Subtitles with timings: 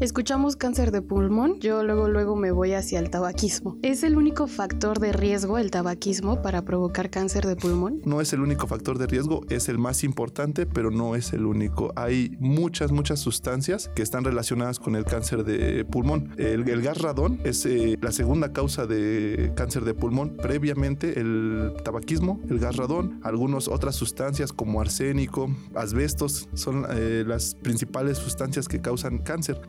[0.00, 3.78] Escuchamos cáncer de pulmón, yo luego luego me voy hacia el tabaquismo.
[3.82, 8.02] ¿Es el único factor de riesgo el tabaquismo para provocar cáncer de pulmón?
[8.04, 11.46] No es el único factor de riesgo, es el más importante, pero no es el
[11.46, 11.92] único.
[11.94, 16.34] Hay muchas, muchas sustancias que están relacionadas con el cáncer de pulmón.
[16.38, 20.36] El, gas radón es eh, la segunda causa de cáncer de pulmón.
[20.36, 27.54] Previamente el tabaquismo, el gas radón, algunas otras sustancias como arsénico, asbestos son eh, las
[27.54, 29.60] principales sustancias que causan cáncer.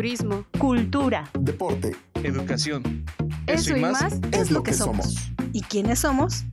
[0.00, 3.04] Turismo, cultura, deporte, educación.
[3.46, 5.30] Eso, y más, es lo que somos.
[5.52, 6.44] ¿Y quiénes somos?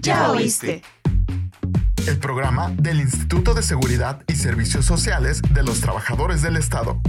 [0.00, 0.82] Ya oíste.
[2.08, 7.00] El programa del Instituto de Seguridad y Servicios Sociales de los Trabajadores del Estado.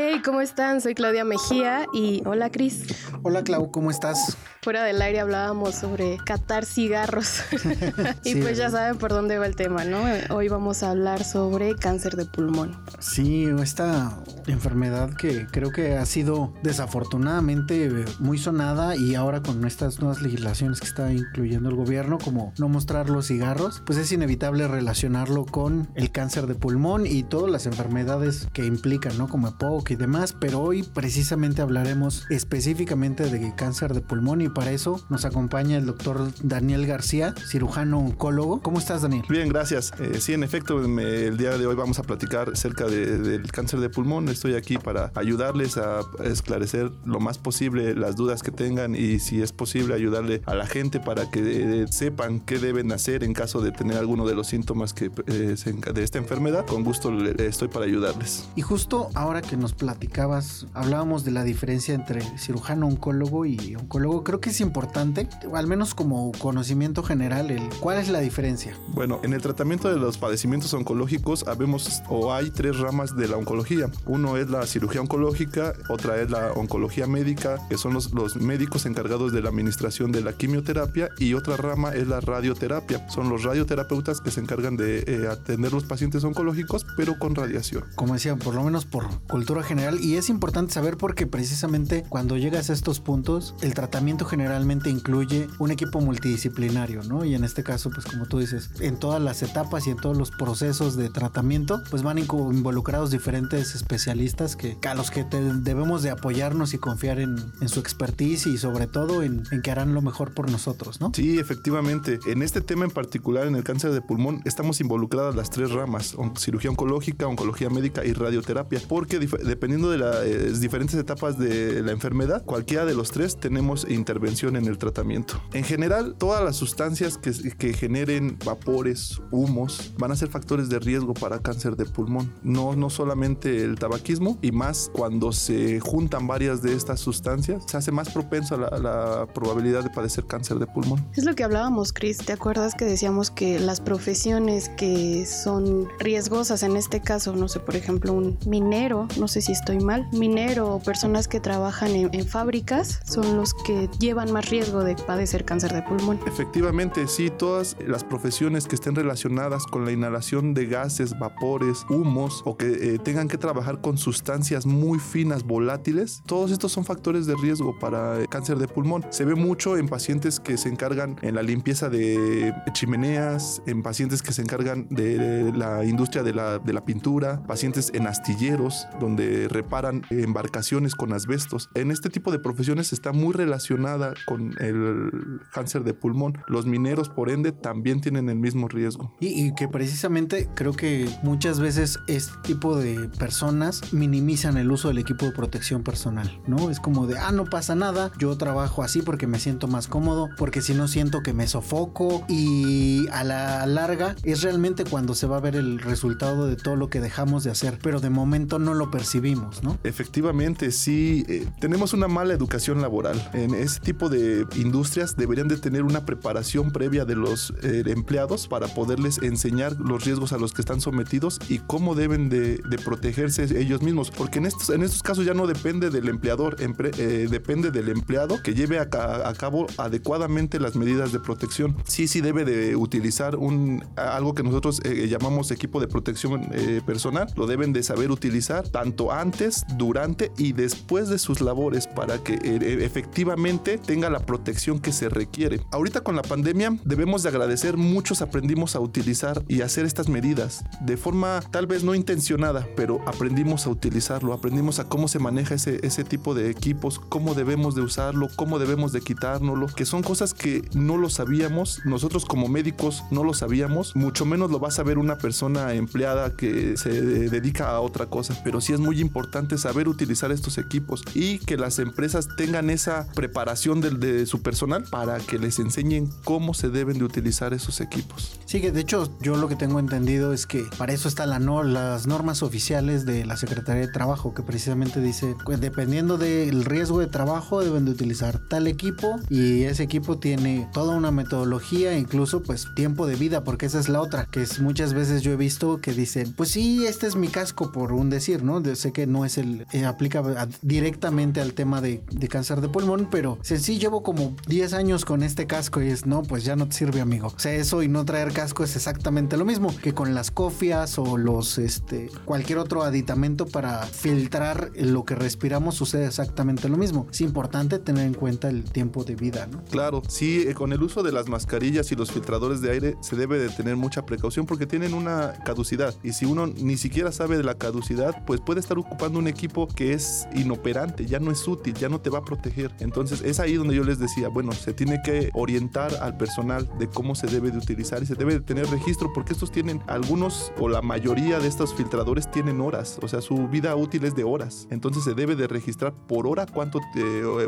[0.00, 0.80] Hey, ¿cómo están?
[0.80, 2.84] Soy Claudia Mejía y hola Cris.
[3.24, 4.36] Hola Clau, ¿cómo estás?
[4.62, 7.40] Fuera del aire hablábamos sobre catar cigarros
[8.24, 10.04] y pues ya saben por dónde va el tema, ¿no?
[10.30, 12.80] Hoy vamos a hablar sobre cáncer de pulmón.
[13.00, 17.90] Sí, esta enfermedad que creo que ha sido desafortunadamente
[18.20, 22.68] muy sonada y ahora con estas nuevas legislaciones que está incluyendo el gobierno, como no
[22.68, 27.66] mostrar los cigarros, pues es inevitable relacionarlo con el cáncer de pulmón y todas las
[27.66, 29.28] enfermedades que implican, ¿no?
[29.28, 34.72] Como EPOC y demás, pero hoy precisamente hablaremos específicamente de cáncer de pulmón y para
[34.72, 38.60] eso nos acompaña el doctor Daniel García, cirujano oncólogo.
[38.60, 39.24] ¿Cómo estás, Daniel?
[39.28, 39.92] Bien, gracias.
[39.98, 43.90] Eh, sí, en efecto, el día de hoy vamos a platicar acerca del cáncer de
[43.90, 44.28] pulmón.
[44.28, 49.42] Estoy aquí para ayudarles a esclarecer lo más posible las dudas que tengan y si
[49.42, 53.60] es posible ayudarle a la gente para que eh, sepan qué deben hacer en caso
[53.60, 55.56] de tener alguno de los síntomas que, eh,
[55.94, 56.66] de esta enfermedad.
[56.66, 58.48] Con gusto estoy para ayudarles.
[58.56, 64.24] Y justo ahora que nos platicabas, hablábamos de la diferencia entre cirujano oncólogo y oncólogo.
[64.24, 68.76] Creo que es importante, al menos como conocimiento general, el cuál es la diferencia.
[68.88, 73.36] Bueno, en el tratamiento de los padecimientos oncológicos habemos o hay tres ramas de la
[73.36, 73.90] oncología.
[74.04, 78.86] Uno es la cirugía oncológica, otra es la oncología médica, que son los, los médicos
[78.86, 83.08] encargados de la administración de la quimioterapia, y otra rama es la radioterapia.
[83.08, 87.84] Son los radioterapeutas que se encargan de eh, atender los pacientes oncológicos, pero con radiación.
[87.94, 92.36] Como decía, por lo menos por cultura general, y es importante saber porque precisamente cuando
[92.36, 97.24] llegas a estos puntos, el tratamiento generalmente incluye un equipo multidisciplinario, ¿no?
[97.24, 100.16] Y en este caso, pues como tú dices, en todas las etapas y en todos
[100.16, 106.10] los procesos de tratamiento, pues van involucrados diferentes especialistas que, a los que debemos de
[106.10, 107.36] apoyarnos y confiar en,
[107.68, 111.12] su expertise y sobre todo en, que harán lo mejor por nosotros, ¿no?
[111.14, 112.18] Sí, efectivamente.
[112.26, 116.16] En este tema en particular, en el cáncer de pulmón, estamos involucradas las tres ramas,
[116.38, 119.18] cirugía oncológica, oncología médica y radioterapia, porque
[119.48, 124.56] dependiendo de las eh, diferentes etapas de la enfermedad, cualquiera de los tres tenemos intervención
[124.56, 125.40] en el tratamiento.
[125.52, 131.14] En general, todas las sustancias que, generen vapores, humos, van a ser factores de riesgo
[131.14, 132.32] para cáncer de pulmón.
[132.42, 137.76] No, no solamente el tabaquismo, y más cuando se juntan varias de estas sustancias, se
[137.76, 141.06] hace más propenso a la, probabilidad de padecer cáncer de pulmón.
[141.16, 142.18] Es lo que hablábamos, Chris.
[142.18, 147.60] ¿Te acuerdas que decíamos que las profesiones que son riesgosas, en este caso, no sé,
[147.60, 152.26] por ejemplo, un minero, no sé si estoy mal, minero o personas que trabajan en,
[152.26, 156.20] fábricas son los que llevan más riesgo de padecer cáncer de pulmón?
[156.26, 162.42] Efectivamente, sí, todas las profesiones que estén relacionadas con la inhalación de gases, vapores, humos
[162.44, 167.26] o que eh, tengan que trabajar con sustancias muy finas, volátiles, todos estos son factores
[167.26, 169.06] de riesgo para cáncer de pulmón.
[169.10, 174.22] Se ve mucho en pacientes que se encargan en la limpieza de chimeneas, en pacientes
[174.22, 179.27] que se encargan de la industria de la, de la pintura, pacientes en astilleros donde
[179.48, 181.70] reparan embarcaciones con asbestos.
[181.74, 186.38] En este tipo de profesiones está muy relacionada con el cáncer de pulmón.
[186.46, 189.16] Los mineros, por ende, también tienen el mismo riesgo.
[189.20, 194.88] Y, y que precisamente creo que muchas veces este tipo de personas minimizan el uso
[194.88, 196.70] del equipo de protección personal, ¿no?
[196.70, 200.28] Es como de, ah, no pasa nada, yo trabajo así porque me siento más cómodo,
[200.36, 205.26] porque si no siento que me sofoco y a la larga es realmente cuando se
[205.26, 208.58] va a ver el resultado de todo lo que dejamos de hacer, pero de momento
[208.58, 209.17] no lo percibimos,
[209.62, 209.78] ¿no?
[209.84, 213.30] Efectivamente, sí, eh, tenemos una mala educación laboral.
[213.32, 218.48] En ese tipo de industrias deberían de tener una preparación previa de los eh, empleados
[218.48, 223.42] para poderles enseñar los riesgos a los que están sometidos y cómo deben de, protegerse
[223.60, 224.10] ellos mismos.
[224.10, 228.40] Porque en estos, en estos casos ya no depende del empleador, eh, depende del empleado
[228.42, 231.76] que lleve a, cabo adecuadamente las medidas de protección.
[231.86, 236.48] Sí, sí debe de utilizar un, algo que nosotros eh, llamamos equipo de protección
[236.86, 237.28] personal.
[237.36, 242.38] Lo deben de saber utilizar tanto antes, durante y después de sus labores para que
[242.84, 245.60] efectivamente tenga la protección que se requiere.
[245.70, 250.64] Ahorita con la pandemia debemos de agradecer muchos aprendimos a utilizar y hacer estas medidas
[250.80, 255.54] de forma tal vez no intencionada, pero aprendimos a utilizarlo, aprendimos a cómo se maneja
[255.54, 260.02] ese, ese tipo de equipos, cómo debemos de usarlo, cómo debemos de quitárnoslo, que son
[260.02, 264.68] cosas que no lo sabíamos, nosotros como médicos no lo sabíamos, mucho menos lo va
[264.68, 268.97] a saber una persona empleada que se dedica a otra cosa, pero sí es muy
[269.00, 274.42] importante saber utilizar estos equipos y que las empresas tengan esa preparación de, de su
[274.42, 278.38] personal para que les enseñen cómo se deben de utilizar esos equipos.
[278.46, 281.38] Sí, que de hecho yo lo que tengo entendido es que para eso están la
[281.38, 286.64] no, las normas oficiales de la Secretaría de Trabajo, que precisamente dice, pues dependiendo del
[286.64, 291.98] riesgo de trabajo deben de utilizar tal equipo y ese equipo tiene toda una metodología,
[291.98, 295.32] incluso pues tiempo de vida, porque esa es la otra, que es muchas veces yo
[295.32, 298.60] he visto que dicen, pues sí, este es mi casco por un decir, ¿no?
[298.92, 303.78] Que no es el, eh, aplica directamente al tema de, cáncer de pulmón, pero sí,
[303.78, 307.00] llevo como 10 años con este casco y es, no, pues ya no te sirve
[307.00, 307.28] amigo.
[307.28, 310.98] O sea, eso y no traer casco es exactamente lo mismo que con las cofias
[310.98, 317.06] o los, este, cualquier otro aditamento para filtrar lo que respiramos sucede exactamente lo mismo.
[317.10, 319.62] Es importante tener en cuenta el tiempo de vida, ¿no?
[319.70, 323.16] Claro, sí, eh, con el uso de las mascarillas y los filtradores de aire se
[323.16, 327.36] debe de tener mucha precaución porque tienen una caducidad y si uno ni siquiera sabe
[327.36, 331.46] de la caducidad, pues puede estar ocupando un equipo que es inoperante, ya no es
[331.46, 332.72] útil, ya no te va a proteger.
[332.80, 336.88] Entonces es ahí donde yo les decía, bueno, se tiene que orientar al personal de
[336.88, 340.52] cómo se debe de utilizar y se debe de tener registro porque estos tienen algunos
[340.58, 344.24] o la mayoría de estos filtradores tienen horas, o sea, su vida útil es de
[344.24, 344.66] horas.
[344.70, 346.80] Entonces se debe de registrar por hora cuánto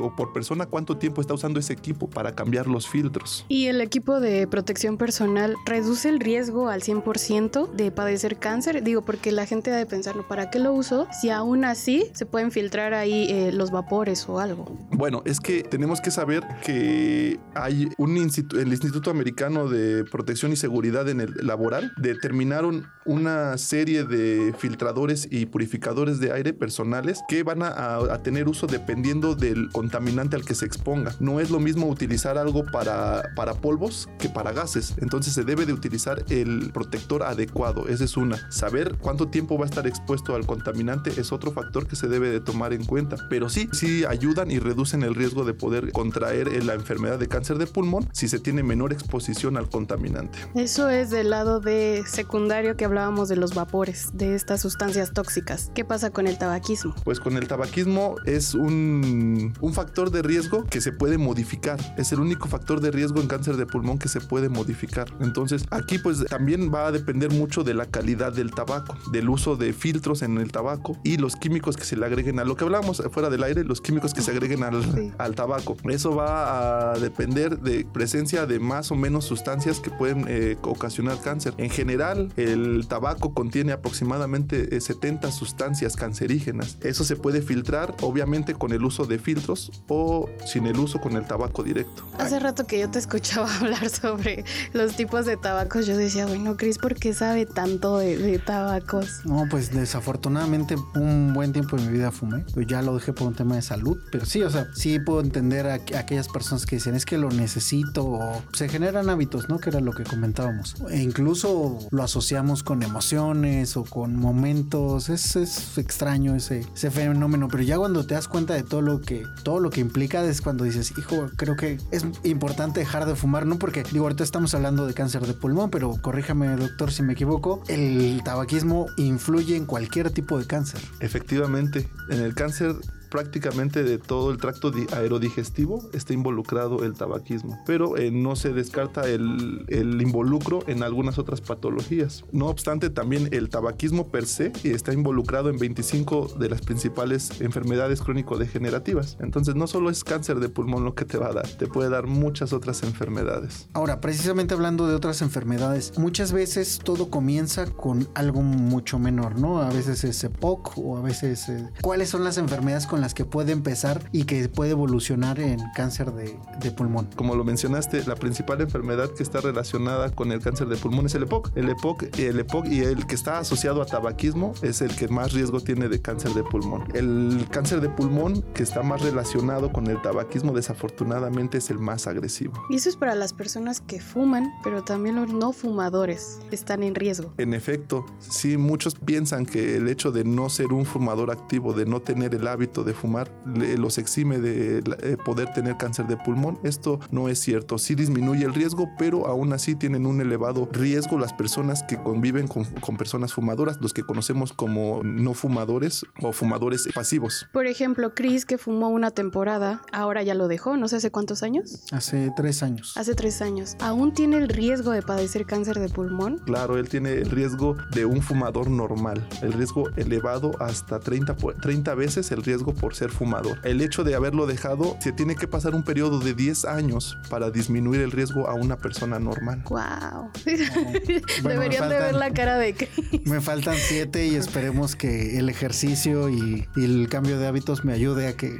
[0.00, 3.44] o por persona cuánto tiempo está usando ese equipo para cambiar los filtros.
[3.48, 8.82] ¿Y el equipo de protección personal reduce el riesgo al 100% de padecer cáncer?
[8.82, 11.06] Digo, porque la gente ha de pensarlo, ¿para qué lo uso?
[11.12, 14.78] Si aún así se pueden filtrar ahí eh, los vapores o algo.
[14.92, 20.52] Bueno, es que tenemos que saber que hay un instituto, el Instituto Americano de Protección
[20.52, 27.20] y Seguridad en el Laboral determinaron una serie de filtradores y purificadores de aire personales
[27.28, 31.14] que van a, tener uso dependiendo del contaminante al que se exponga.
[31.18, 34.94] No es lo mismo utilizar algo para, para polvos que para gases.
[35.00, 37.88] Entonces se debe de utilizar el protector adecuado.
[37.88, 38.50] Esa es una.
[38.50, 42.30] Saber cuánto tiempo va a estar expuesto al contaminante es otro factor que se debe
[42.30, 43.16] de tomar en cuenta.
[43.28, 47.58] Pero sí, sí ayudan y reducen el riesgo de poder contraer la enfermedad de cáncer
[47.58, 50.38] de pulmón si se tiene menor exposición al contaminante.
[50.54, 55.70] Eso es del lado de secundario que hablábamos de los vapores, de estas sustancias tóxicas.
[55.74, 56.94] ¿Qué pasa con el tabaquismo?
[57.04, 61.78] Pues con el tabaquismo es un, un factor de riesgo que se puede modificar.
[61.96, 65.08] Es el único factor de riesgo en cáncer de pulmón que se puede modificar.
[65.20, 69.56] Entonces aquí pues también va a depender mucho de la calidad del tabaco, del uso
[69.56, 72.64] de filtros en el tabaco y los químicos que se le agreguen a lo que
[72.64, 75.76] hablamos fuera del aire, los químicos que se agreguen al, al tabaco.
[75.84, 81.20] Eso va a depender de presencia de más o menos sustancias que pueden eh, ocasionar
[81.20, 81.54] cáncer.
[81.58, 86.78] En general, el tabaco contiene aproximadamente 70 eh, sustancias cancerígenas.
[86.82, 91.16] Eso se puede filtrar, obviamente, con el uso de filtros o sin el uso con
[91.16, 92.04] el tabaco directo.
[92.18, 96.56] Hace rato que yo te escuchaba hablar sobre los tipos de tabacos, yo decía, bueno,
[96.56, 99.24] Cris, ¿por qué sabe tanto de, tabacos?
[99.24, 102.44] No, pues desafortunadamente un buen tiempo de mi vida fumé.
[102.54, 105.20] Pues ya lo dejé por un tema de salud, pero sí, o sea, sí puedo
[105.20, 109.58] entender a, aquellas personas que dicen es que lo necesito o se generan hábitos, ¿no?
[109.58, 110.76] Que era lo que comentábamos.
[110.90, 115.08] E incluso lo asociamos con emociones o con momentos.
[115.08, 119.00] Es, es extraño ese, ese fenómeno, pero ya cuando te das cuenta de todo lo
[119.00, 123.14] que todo lo que implica es cuando dices, hijo, creo que es importante dejar de
[123.14, 127.02] fumar, no porque digo ahorita estamos hablando de cáncer de pulmón, pero corríjame doctor si
[127.02, 130.69] me equivoco, el tabaquismo influye en cualquier tipo de cáncer.
[131.00, 132.74] Efectivamente, en el cáncer
[133.10, 139.08] prácticamente de todo el tracto aerodigestivo está involucrado el tabaquismo, pero eh, no se descarta
[139.08, 142.24] el, el, involucro en algunas otras patologías.
[142.32, 148.00] No obstante, también el tabaquismo per se está involucrado en 25 de las principales enfermedades
[148.00, 149.16] crónico-degenerativas.
[149.20, 151.90] Entonces, no solo es cáncer de pulmón lo que te va a dar, te puede
[151.90, 153.68] dar muchas otras enfermedades.
[153.72, 159.60] Ahora, precisamente hablando de otras enfermedades, muchas veces todo comienza con algo mucho menor, ¿no?
[159.60, 161.48] A veces es EPOC o a veces...
[161.48, 165.40] Eh, ¿Cuáles son las enfermedades con con las que puede empezar y que puede evolucionar
[165.40, 167.08] en cáncer de, de pulmón.
[167.16, 171.14] Como lo mencionaste, la principal enfermedad que está relacionada con el cáncer de pulmón es
[171.14, 171.56] el EPOC.
[171.56, 175.32] El EPOC, el EPOC y el que está asociado a tabaquismo es el que más
[175.32, 176.84] riesgo tiene de cáncer de pulmón.
[176.92, 182.06] El cáncer de pulmón que está más relacionado con el tabaquismo desafortunadamente es el más
[182.06, 182.52] agresivo.
[182.68, 186.94] Y eso es para las personas que fuman, pero también los no fumadores están en
[186.94, 187.32] riesgo.
[187.38, 191.86] En efecto, sí, muchos piensan que el hecho de no ser un fumador activo, de
[191.86, 196.58] no tener el hábito de fumar, los exime de eh, poder tener cáncer de pulmón.
[196.62, 197.78] Esto no es cierto.
[197.78, 202.48] Sí disminuye el riesgo, pero aún así tienen un elevado riesgo las personas que conviven
[202.48, 207.46] con, con personas fumadoras, los que conocemos como no fumadores o fumadores pasivos.
[207.52, 211.42] Por ejemplo, Chris, que fumó una temporada, ahora ya lo dejó, no sé hace cuántos
[211.42, 211.84] años.
[211.92, 212.96] Hace tres años.
[212.96, 213.76] Hace tres años.
[213.80, 216.38] ¿Aún tiene el riesgo de padecer cáncer de pulmón?
[216.38, 221.94] Claro, él tiene el riesgo de un fumador normal, el riesgo elevado hasta 30, 30
[221.94, 223.58] veces el riesgo por ser fumador.
[223.62, 227.50] El hecho de haberlo dejado, se tiene que pasar un periodo de 10 años para
[227.50, 229.62] disminuir el riesgo a una persona normal.
[229.68, 230.30] ¡Wow!
[231.42, 233.26] Deberían de ver la cara de Chris.
[233.26, 237.92] Me faltan siete y esperemos que el ejercicio y, y el cambio de hábitos me
[237.92, 238.58] ayude a que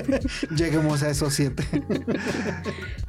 [0.56, 1.64] lleguemos a esos siete.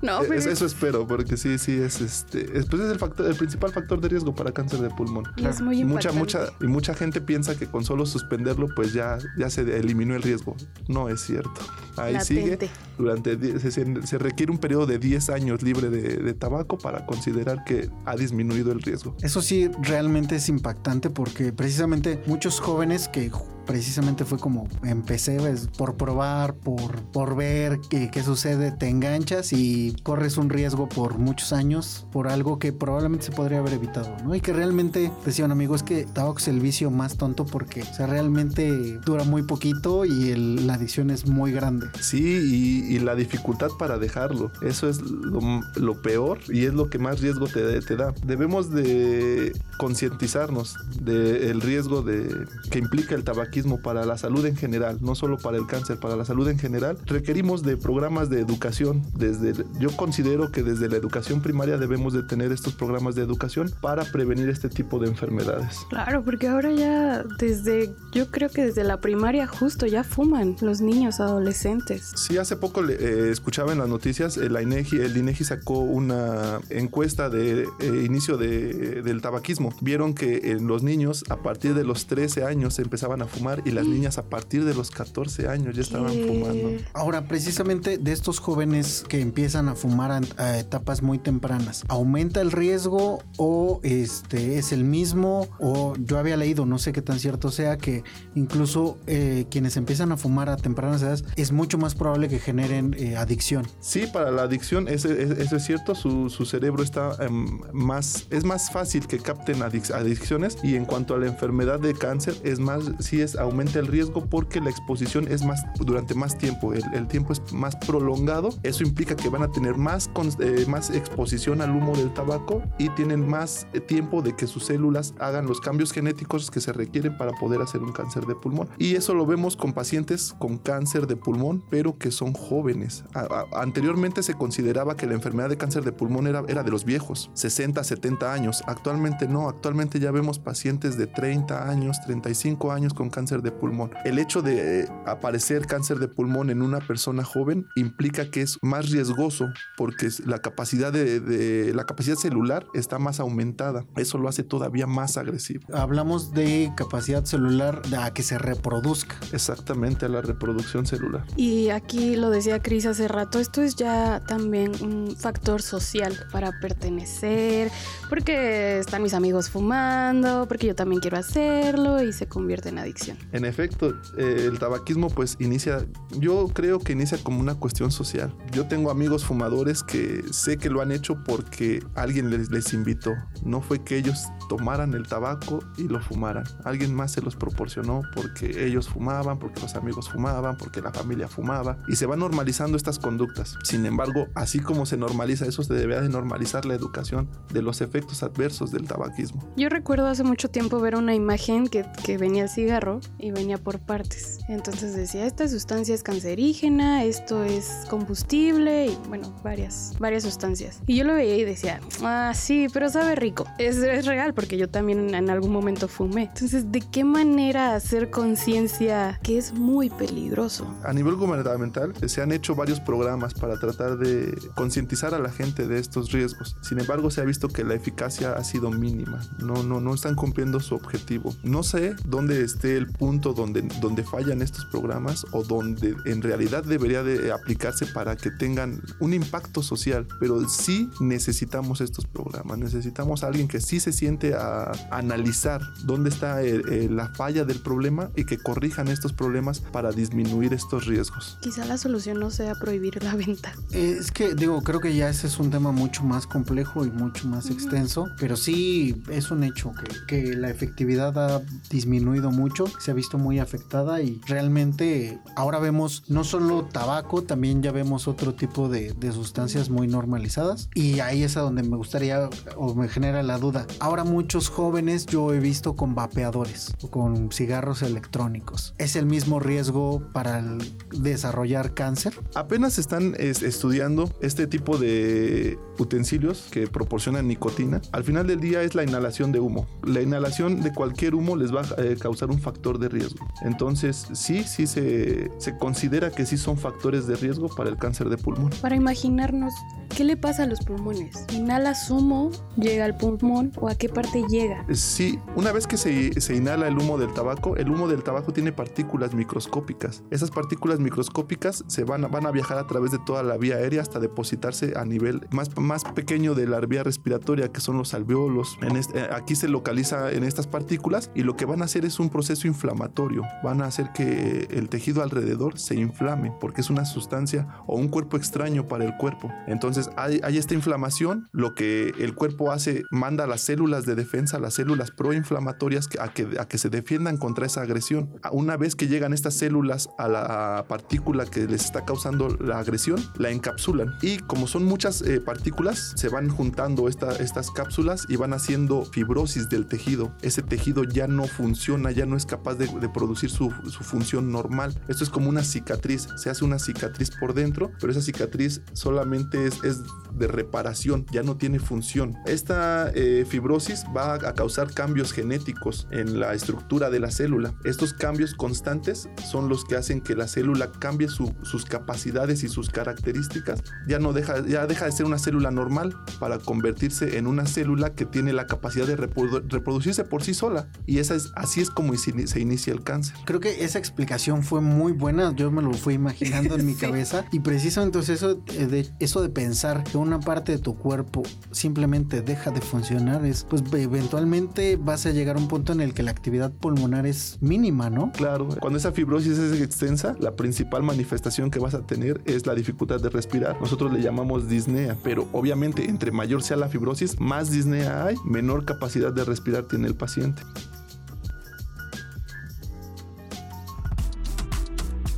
[0.01, 0.51] no, pero...
[0.51, 2.45] Eso espero, porque sí, sí, es este.
[2.45, 5.25] Pues es el, factor, el principal factor de riesgo para cáncer de pulmón.
[5.37, 9.17] Y es muy mucha, mucha, y mucha gente piensa que con solo suspenderlo, pues ya,
[9.37, 10.50] ya se eliminó el riesgo.
[10.87, 11.61] No es cierto.
[11.97, 12.69] Ahí sigue.
[12.97, 17.63] Durante se, se, requiere un periodo de 10 años libre de, de tabaco para considerar
[17.63, 19.15] que ha disminuido el riesgo.
[19.21, 23.31] Eso sí, realmente es impactante porque precisamente muchos jóvenes que
[23.71, 29.53] precisamente fue como empecé pues, por probar, por, por ver qué, qué, sucede, te enganchas
[29.53, 34.13] y corres un riesgo por muchos años por algo que probablemente se podría haber evitado,
[34.25, 34.35] ¿no?
[34.35, 37.83] Y que realmente, decía un amigo, es que tabaco es el vicio más tonto porque,
[37.83, 41.87] o sea, realmente dura muy poquito y el, la adicción es muy grande.
[42.01, 45.39] Sí, y, la dificultad para dejarlo, eso es lo,
[45.75, 48.13] lo peor y es lo que más riesgo te, te da.
[48.25, 54.97] Debemos de concientizarnos del riesgo de, que implica el tabaquismo para la salud en general,
[55.01, 59.03] no solo para el cáncer, para la salud en general, requerimos de programas de educación.
[59.15, 63.71] Desde, yo considero que desde la educación primaria debemos de tener estos programas de educación
[63.81, 65.79] para prevenir este tipo de enfermedades.
[65.89, 70.81] Claro, porque ahora ya desde, yo creo que desde la primaria justo ya fuman los
[70.81, 72.11] niños adolescentes.
[72.15, 77.29] Sí, hace poco eh, escuchaba en las noticias, el INEGI, el INEGI sacó una encuesta
[77.29, 79.73] de eh, inicio de, del tabaquismo.
[79.81, 83.71] Vieron que en los niños a partir de los 13 años empezaban a fumar y
[83.71, 86.27] las niñas a partir de los 14 años ya estaban ¿Qué?
[86.27, 86.83] fumando.
[86.93, 92.41] Ahora, precisamente de estos jóvenes que empiezan a fumar a, a, etapas muy tempranas, ¿aumenta
[92.41, 95.47] el riesgo o este es el mismo?
[95.59, 98.03] O yo había leído, no sé qué tan cierto sea, que
[98.35, 102.95] incluso eh, quienes empiezan a fumar a tempranas edades es mucho más probable que generen
[102.97, 103.67] eh, adicción.
[103.79, 107.29] Sí, para la adicción eso es, eso es cierto, su, su, cerebro está eh,
[107.73, 111.93] más, es más fácil que capten adic adicciones y en cuanto a la enfermedad de
[111.93, 116.37] cáncer es más, sí es, aumenta el riesgo porque la exposición es más durante más
[116.37, 120.09] tiempo, el, el tiempo es más prolongado, eso implica que van a tener más,
[120.39, 124.65] eh, más exposición al humo del tabaco y tienen más eh, tiempo de que sus
[124.65, 128.69] células hagan los cambios genéticos que se requieren para poder hacer un cáncer de pulmón.
[128.77, 133.03] Y eso lo vemos con pacientes con cáncer de pulmón, pero que son jóvenes.
[133.13, 136.71] A, a, anteriormente se consideraba que la enfermedad de cáncer de pulmón era, era de
[136.71, 138.63] los viejos, 60, 70 años.
[138.67, 143.91] Actualmente no, actualmente ya vemos pacientes de 30 años, 35 años con cáncer de pulmón.
[144.03, 148.57] El hecho de eh, aparecer cáncer de pulmón en una persona joven implica que es
[148.61, 149.47] más riesgoso
[149.77, 153.85] porque la capacidad de, de, la capacidad celular está más aumentada.
[153.95, 155.63] Eso lo hace todavía más agresivo.
[155.73, 159.15] Hablamos de capacidad celular a que se reproduzca.
[159.31, 161.23] Exactamente, a la reproducción celular.
[161.35, 166.51] Y aquí lo decía Cris hace rato, esto es ya también un factor social para
[166.59, 167.71] pertenecer,
[168.09, 173.10] porque están mis amigos fumando, porque yo también quiero hacerlo y se convierte en adicción.
[173.31, 175.85] En efecto, eh, el tabaquismo pues inicia,
[176.17, 178.35] yo creo que inicia como una cuestión social.
[178.51, 183.13] Yo tengo amigos fumadores que sé que lo han hecho porque alguien les, les invitó.
[183.43, 186.43] No fue que ellos tomaran el tabaco y lo fumaran.
[186.63, 191.27] Alguien más se los proporcionó porque ellos fumaban, porque los amigos fumaban, porque la familia
[191.27, 191.77] fumaba.
[191.87, 193.57] Y se van normalizando estas conductas.
[193.63, 197.81] Sin embargo, así como se normaliza eso, se debería de normalizar la educación de los
[197.81, 199.41] efectos adversos del tabaquismo.
[199.57, 203.57] Yo recuerdo hace mucho tiempo ver una imagen que, que venía el cigarro y venía
[203.57, 204.39] por partes.
[204.47, 210.81] Entonces decía, esta sustancia es cancerígena, esto es combustible y bueno, varias, varias sustancias.
[210.87, 213.45] Y yo lo veía y decía, ah, sí, pero sabe rico.
[213.57, 216.23] Es, es real porque yo también en algún momento fumé.
[216.23, 220.67] Entonces, ¿de qué manera hacer conciencia que es muy peligroso?
[220.83, 225.67] A nivel gubernamental se han hecho varios programas para tratar de concientizar a la gente
[225.67, 226.57] de estos riesgos.
[226.61, 229.21] Sin embargo, se ha visto que la eficacia ha sido mínima.
[229.39, 231.35] No, no, no están cumpliendo su objetivo.
[231.43, 236.63] No sé dónde esté el punto donde, donde fallan estos programas o donde en realidad
[236.63, 242.57] debería de aplicarse para que tengan un impacto social, pero sí necesitamos estos programas.
[242.57, 248.09] Necesitamos a alguien que sí se siente a analizar dónde está la falla del problema
[248.15, 251.37] y que corrijan estos problemas para disminuir estos riesgos.
[251.41, 253.53] Quizá la solución no sea prohibir la venta.
[253.71, 256.91] Eh, es que digo, creo que ya ese es un tema mucho más complejo y
[256.91, 262.65] mucho más extenso, pero sí es un hecho que, que la efectividad ha disminuido mucho,
[262.81, 268.07] se ha visto muy afectada y realmente ahora vemos no solo tabaco, también ya vemos
[268.07, 272.73] otro tipo de, de sustancias muy normalizadas y ahí es a donde me gustaría o
[272.73, 273.67] me genera la duda.
[273.79, 278.73] Ahora muchos jóvenes yo he visto con vapeadores o con cigarros electrónicos.
[278.77, 280.43] ¿Es el mismo riesgo para
[280.91, 282.13] desarrollar cáncer?
[282.35, 287.81] Apenas están estudiando este tipo de utensilios que proporcionan nicotina.
[287.91, 289.67] Al final del día es la inhalación de humo.
[289.83, 293.27] La inhalación de cualquier humo les va a eh, causar un factor de riesgo.
[293.41, 298.09] Entonces, sí, sí se, se considera que sí son factores de riesgo para el cáncer
[298.09, 298.51] de pulmón.
[298.61, 299.53] Para imaginarnos,
[299.95, 301.25] ¿qué le pasa a los pulmones?
[301.33, 304.65] ¿Inhalas humo, llega al pulmón o a qué parte llega?
[304.73, 308.33] Sí, una vez que se, se inhala el humo del tabaco, el humo del tabaco
[308.33, 310.03] tiene partículas microscópicas.
[310.11, 313.81] Esas partículas microscópicas se van, van a viajar a través de toda la vía aérea
[313.81, 318.57] hasta depositarse a nivel más, más pequeño de la vía respiratoria, que son los alveolos.
[318.61, 321.99] En este, aquí se localiza en estas partículas y lo que van a hacer es
[321.99, 323.23] un proceso inflamatorio.
[323.43, 327.87] Van a hacer que el tejido alrededor se inflame porque es una sustancia o un
[327.87, 329.31] cuerpo extraño para el cuerpo.
[329.47, 333.95] Entonces hay, hay esta inflamación, lo que el cuerpo hace, manda a las células de
[333.95, 338.09] defensa, las células proinflamatorias a que, a que se defiendan contra esa agresión.
[338.31, 342.99] Una vez que llegan estas células a la partícula que les está causando la agresión,
[343.17, 343.93] la encapsulan.
[344.01, 348.85] Y como son muchas eh, partículas, se van juntando esta, estas cápsulas y van haciendo
[348.85, 350.11] fibrosis del tejido.
[350.21, 354.79] Ese tejido ya no funciona, ya no es capaz de, de producir su, función normal.
[354.87, 356.07] Esto es como una cicatriz.
[356.15, 359.81] Se hace una cicatriz por dentro, pero esa cicatriz solamente es, es
[360.13, 362.17] de reparación, ya no tiene función.
[362.25, 367.53] Esta eh, fibrosis va a causar cambios genéticos en la estructura de la célula.
[367.63, 372.49] Estos cambios constantes son los que hacen que la célula cambie su, sus capacidades y
[372.49, 373.63] sus características.
[373.87, 377.93] Ya no deja, ya deja de ser una célula normal para convertirse en una célula
[377.93, 380.67] que tiene la capacidad de reprodu reproducirse por sí sola.
[380.85, 383.15] Y esa es, así es como se inicia el cáncer.
[383.25, 385.33] Creo que esa explicación fue muy buena.
[385.35, 386.79] Yo me lo fui imaginando en mi sí.
[386.79, 387.25] cabeza.
[387.31, 392.21] Y precisamente eso eh, de, eso de pensar que una parte de tu cuerpo simplemente
[392.21, 396.03] deja de funcionar es, pues eventualmente vas a llegar a un punto en el que
[396.03, 398.11] la actividad pulmonar es mínima, ¿no?
[398.11, 398.49] Claro.
[398.59, 402.99] Cuando esa fibrosis es extensa, la principal manifestación que vas a tener es la dificultad
[402.99, 403.59] de respirar.
[403.59, 408.65] Nosotros le llamamos disnea, pero obviamente entre mayor sea la fibrosis, más disnea hay, menor
[408.65, 410.41] capacidad de respirar tiene el paciente.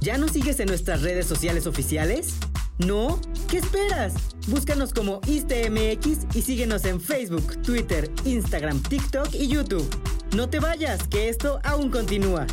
[0.04, 2.36] ¿Ya nos sigues en nuestras redes sociales oficiales?
[2.78, 3.22] ¿No?
[3.50, 4.14] ¿Qué esperas?
[4.50, 9.88] Búscanos como ISTMX y síguenos en Facebook, Twitter, Instagram, TikTok y YouTube.
[10.36, 12.46] No te vayas, que esto aún continúa.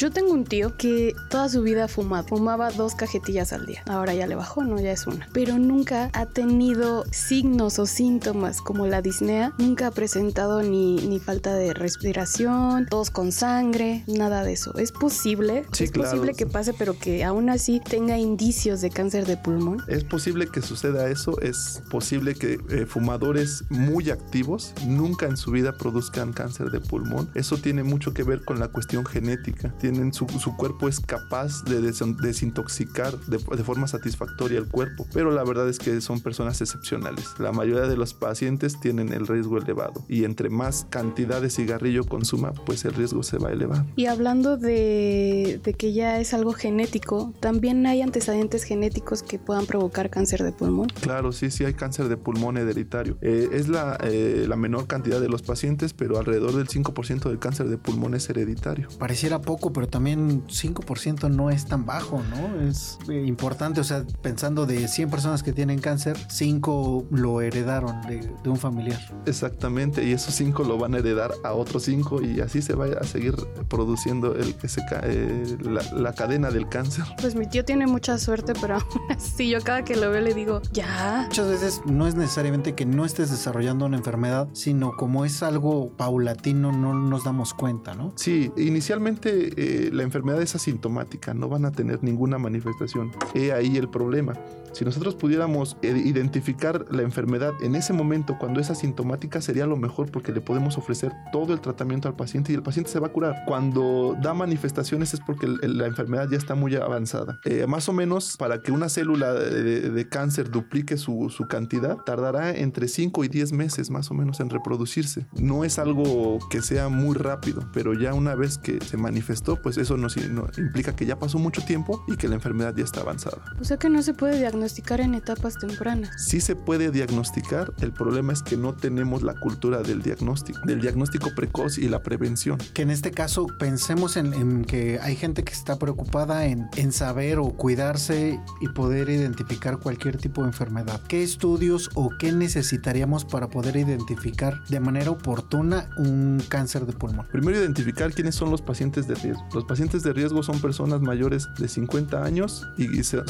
[0.00, 3.82] Yo tengo un tío que toda su vida fumaba, fumaba dos cajetillas al día.
[3.86, 5.28] Ahora ya le bajó, no, ya es una.
[5.34, 9.52] Pero nunca ha tenido signos o síntomas como la disnea.
[9.58, 14.74] Nunca ha presentado ni, ni falta de respiración, tos con sangre, nada de eso.
[14.78, 15.66] ¿Es posible?
[15.72, 16.12] Sí, es claro.
[16.12, 19.82] posible que pase, pero que aún así tenga indicios de cáncer de pulmón.
[19.86, 21.38] Es posible que suceda eso.
[21.42, 27.28] Es posible que eh, fumadores muy activos nunca en su vida produzcan cáncer de pulmón.
[27.34, 29.74] Eso tiene mucho que ver con la cuestión genética.
[29.78, 34.68] Tiene tienen su, su, cuerpo es capaz de des, desintoxicar de, de, forma satisfactoria el
[34.68, 37.34] cuerpo, pero la verdad es que son personas excepcionales.
[37.38, 42.04] La mayoría de los pacientes tienen el riesgo elevado y entre más cantidad de cigarrillo
[42.04, 43.84] consuma, pues el riesgo se va a elevar.
[43.96, 49.66] Y hablando de, de que ya es algo genético, también hay antecedentes genéticos que puedan
[49.66, 50.88] provocar cáncer de pulmón.
[51.00, 53.18] Claro, sí, sí hay cáncer de pulmón hereditario.
[53.22, 57.38] Eh, es la, eh, la menor cantidad de los pacientes, pero alrededor del 5% del
[57.40, 58.88] cáncer de pulmón es hereditario.
[58.98, 62.60] Pareciera poco, pero también 5% no es tan bajo, ¿no?
[62.68, 68.02] Es eh, importante, o sea, pensando de 100 personas que tienen cáncer, 5 lo heredaron
[68.02, 69.00] de, de un familiar.
[69.26, 72.86] Exactamente, y esos 5 lo van a heredar a otros 5 y así se va
[72.86, 73.34] a seguir
[73.68, 77.04] produciendo el, ese, eh, la, la cadena del cáncer.
[77.20, 80.34] Pues mi tío tiene mucha suerte, pero aún así yo cada que lo veo le
[80.34, 81.24] digo, ya.
[81.28, 85.90] Muchas veces no es necesariamente que no estés desarrollando una enfermedad, sino como es algo
[85.96, 88.12] paulatino no nos damos cuenta, ¿no?
[88.16, 93.12] Sí, inicialmente eh, la enfermedad es asintomática, no van a tener ninguna manifestación.
[93.34, 94.34] He ahí el problema.
[94.72, 99.76] Si nosotros pudiéramos eh, identificar la enfermedad en ese momento cuando es asintomática sería lo
[99.76, 103.08] mejor porque le podemos ofrecer todo el tratamiento al paciente y el paciente se va
[103.08, 103.42] a curar.
[103.48, 107.40] Cuando da manifestaciones es porque la enfermedad ya está muy avanzada.
[107.46, 111.96] Eh, más o menos para que una célula de- de cáncer duplique su, su cantidad
[112.06, 115.26] tardará entre 5 y 10 meses más o menos en reproducirse.
[115.40, 119.76] No es algo que sea muy rápido, pero ya una vez que se manifestó, pues
[119.78, 123.00] eso nos, no- implica que ya pasó mucho tiempo y que la enfermedad ya está
[123.00, 123.38] avanzada.
[123.60, 126.10] O sea que no se puede diagnosticar en etapas tempranas.
[126.24, 130.80] Sí se puede diagnosticar, el problema es que no tenemos la cultura del diagnóstico, del
[130.80, 132.58] diagnóstico precoz y la prevención.
[132.74, 136.92] Que en este caso pensemos en, en que hay gente que está preocupada en, en
[136.92, 141.00] saber o cuidarse y poder identificar cualquier tipo de enfermedad.
[141.08, 147.26] ¿Qué estudios o qué necesitaríamos para poder identificar de manera oportuna un cáncer de pulmón?
[147.30, 149.39] Primero identificar quiénes son los pacientes de riesgo.
[149.54, 153.22] Los pacientes de riesgo son personas mayores de 50 años y se,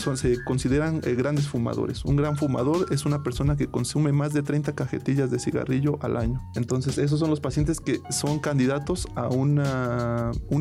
[0.45, 2.05] consideran eh, grandes fumadores.
[2.05, 6.17] Un gran fumador es una persona que consume más de 30 cajetillas de cigarrillo al
[6.17, 6.41] año.
[6.55, 9.61] Entonces esos son los pacientes que son candidatos a un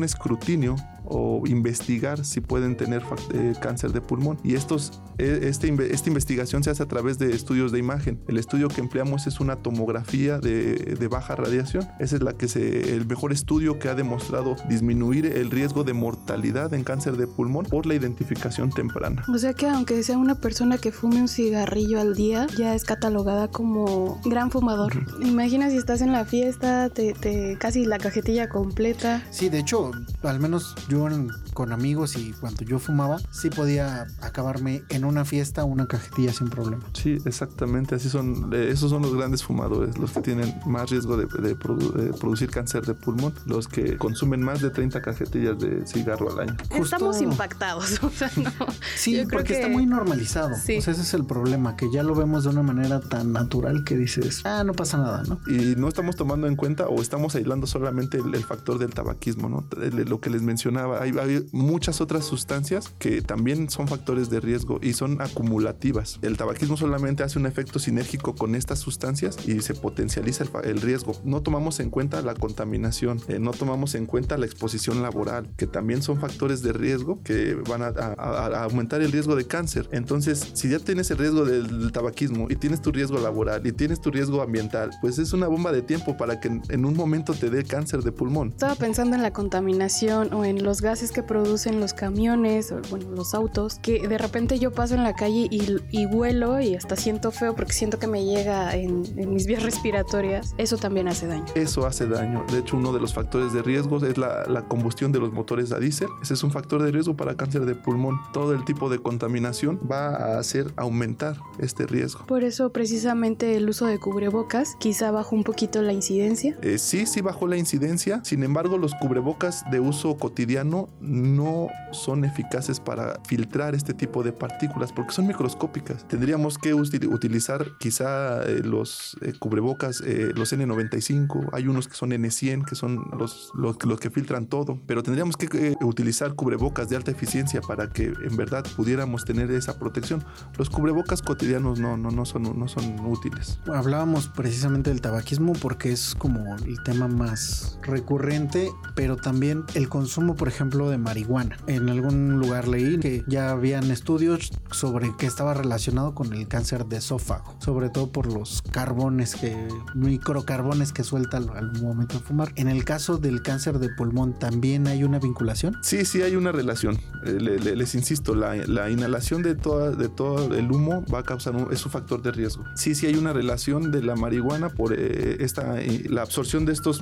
[0.02, 0.76] escrutinio
[1.10, 4.38] o investigar si pueden tener eh, cáncer de pulmón.
[4.44, 8.20] Y estos, eh, este esta investigación se hace a través de estudios de imagen.
[8.28, 11.86] El estudio que empleamos es una tomografía de, de baja radiación.
[11.98, 15.92] Esa es la que se, el mejor estudio que ha demostrado disminuir el riesgo de
[15.92, 19.24] mortalidad en cáncer de pulmón por la identificación temprana.
[19.32, 22.84] O sea que aunque sea una persona que fume un cigarrillo al día, ya es
[22.84, 24.92] catalogada como gran fumador.
[25.22, 29.22] Imagina si estás en la fiesta, te, te- casi la cajetilla completa.
[29.30, 29.90] Sí, de hecho,
[30.22, 35.24] al menos yo en- con amigos y cuando yo fumaba, sí podía acabarme en una
[35.24, 36.82] fiesta una cajetilla sin problema.
[36.94, 37.94] Sí, exactamente.
[37.94, 38.50] Así son.
[38.52, 42.12] eh, esos son los grandes fumadores, los que tienen más riesgo de, de produ- de
[42.12, 46.56] producir cáncer de pulmón, los que consumen más de 30 cajetillas de cigarro al año.
[46.70, 48.00] Justo- Estamos impactados.
[48.10, 48.50] O sea, no.
[48.96, 50.50] Sí, Yo creo porque que- está muy normalizado.
[50.56, 50.78] Sí.
[50.78, 53.84] O sea, ese es el problema, que ya lo vemos de una manera tan natural
[53.84, 55.40] que dices, ah, no pasa nada, ¿no?
[55.46, 59.48] y no estamos tomando en cuenta o estamos aislando solamente el, el factor del tabaquismo,
[59.48, 59.64] ¿no?
[59.82, 64.40] El- Lo que les mencionaba, hay, hay muchas otras sustancias que también son factores de
[64.40, 66.18] riesgo y son acumulativas.
[66.22, 71.12] El tabaquismo solamente hace un efecto sinérgico con estas sustancias y se potencializa el riesgo.
[71.24, 75.19] No tomamos en cuenta la contaminación, eh, no tomamos en cuenta la exposición laboral,
[75.56, 79.36] que también son factores de riesgo que van a, a- a- a aumentar el riesgo
[79.36, 79.88] de cáncer.
[79.92, 84.00] Entonces, si ya tienes el riesgo del, tabaquismo y tienes tu riesgo laboral y tienes
[84.00, 87.34] tu riesgo ambiental, pues es una bomba de tiempo para que en, en un momento
[87.34, 88.48] te dé cáncer de pulmón.
[88.50, 93.10] Estaba pensando en la contaminación o en los gases que producen los camiones o bueno,
[93.10, 96.96] los autos, que de repente yo paso en la calle y, y huelo y hasta
[96.96, 100.54] siento feo porque siento que me llega en, en mis vías respiratorias.
[100.58, 101.44] Eso también hace daño.
[101.54, 102.44] Eso hace daño.
[102.52, 105.72] De hecho, uno de los factores de riesgo es la, la combustión de los motores
[105.72, 106.08] a diésel.
[106.22, 108.18] Ese es un factor de riesgo para cáncer de pulmón.
[108.32, 112.26] Todo el tipo de contaminación va a hacer aumentar este riesgo.
[112.26, 116.56] Por eso precisamente el uso de cubrebocas quizá bajó un poquito la incidencia.
[116.62, 118.20] Eh, sí, sí bajó la incidencia.
[118.24, 124.32] Sin embargo, los cubrebocas de uso cotidiano no son eficaces para filtrar este tipo de
[124.32, 126.06] partículas porque son microscópicas.
[126.08, 130.00] Tendríamos que util- utilizar quizá eh, los eh, cubrebocas,
[130.34, 131.50] los N95.
[131.52, 134.78] Hay unos que son N100, que son los, los, los que filtran todo.
[134.86, 139.50] Pero tendríamos que eh, utilizar cubrebocas de alta eficiencia para que en verdad pudiéramos tener
[139.50, 140.24] esa protección.
[140.58, 143.58] Los cubrebocas cotidianos no, no, no, son, no son útiles.
[143.72, 150.34] Hablábamos precisamente del tabaquismo porque es como el tema más recurrente, pero también el consumo,
[150.34, 151.56] por ejemplo, de marihuana.
[151.66, 156.86] En algún lugar leí que ya habían estudios sobre que estaba relacionado con el cáncer
[156.86, 159.56] de esófago, sobre todo por los carbones que
[159.94, 162.52] microcarbones que suelta al, al momento de fumar.
[162.56, 165.76] En el caso del cáncer de pulmón también hay una vinculación.
[165.82, 166.98] Sí, sí hay una relación.
[167.24, 171.20] Eh, le- le- les insisto, la, la inhalación de, toda, de todo el humo va
[171.20, 172.64] a causar un, es un factor de riesgo.
[172.76, 176.72] Sí, sí hay una relación de la marihuana por eh, esta, eh, la absorción de
[176.72, 177.00] estas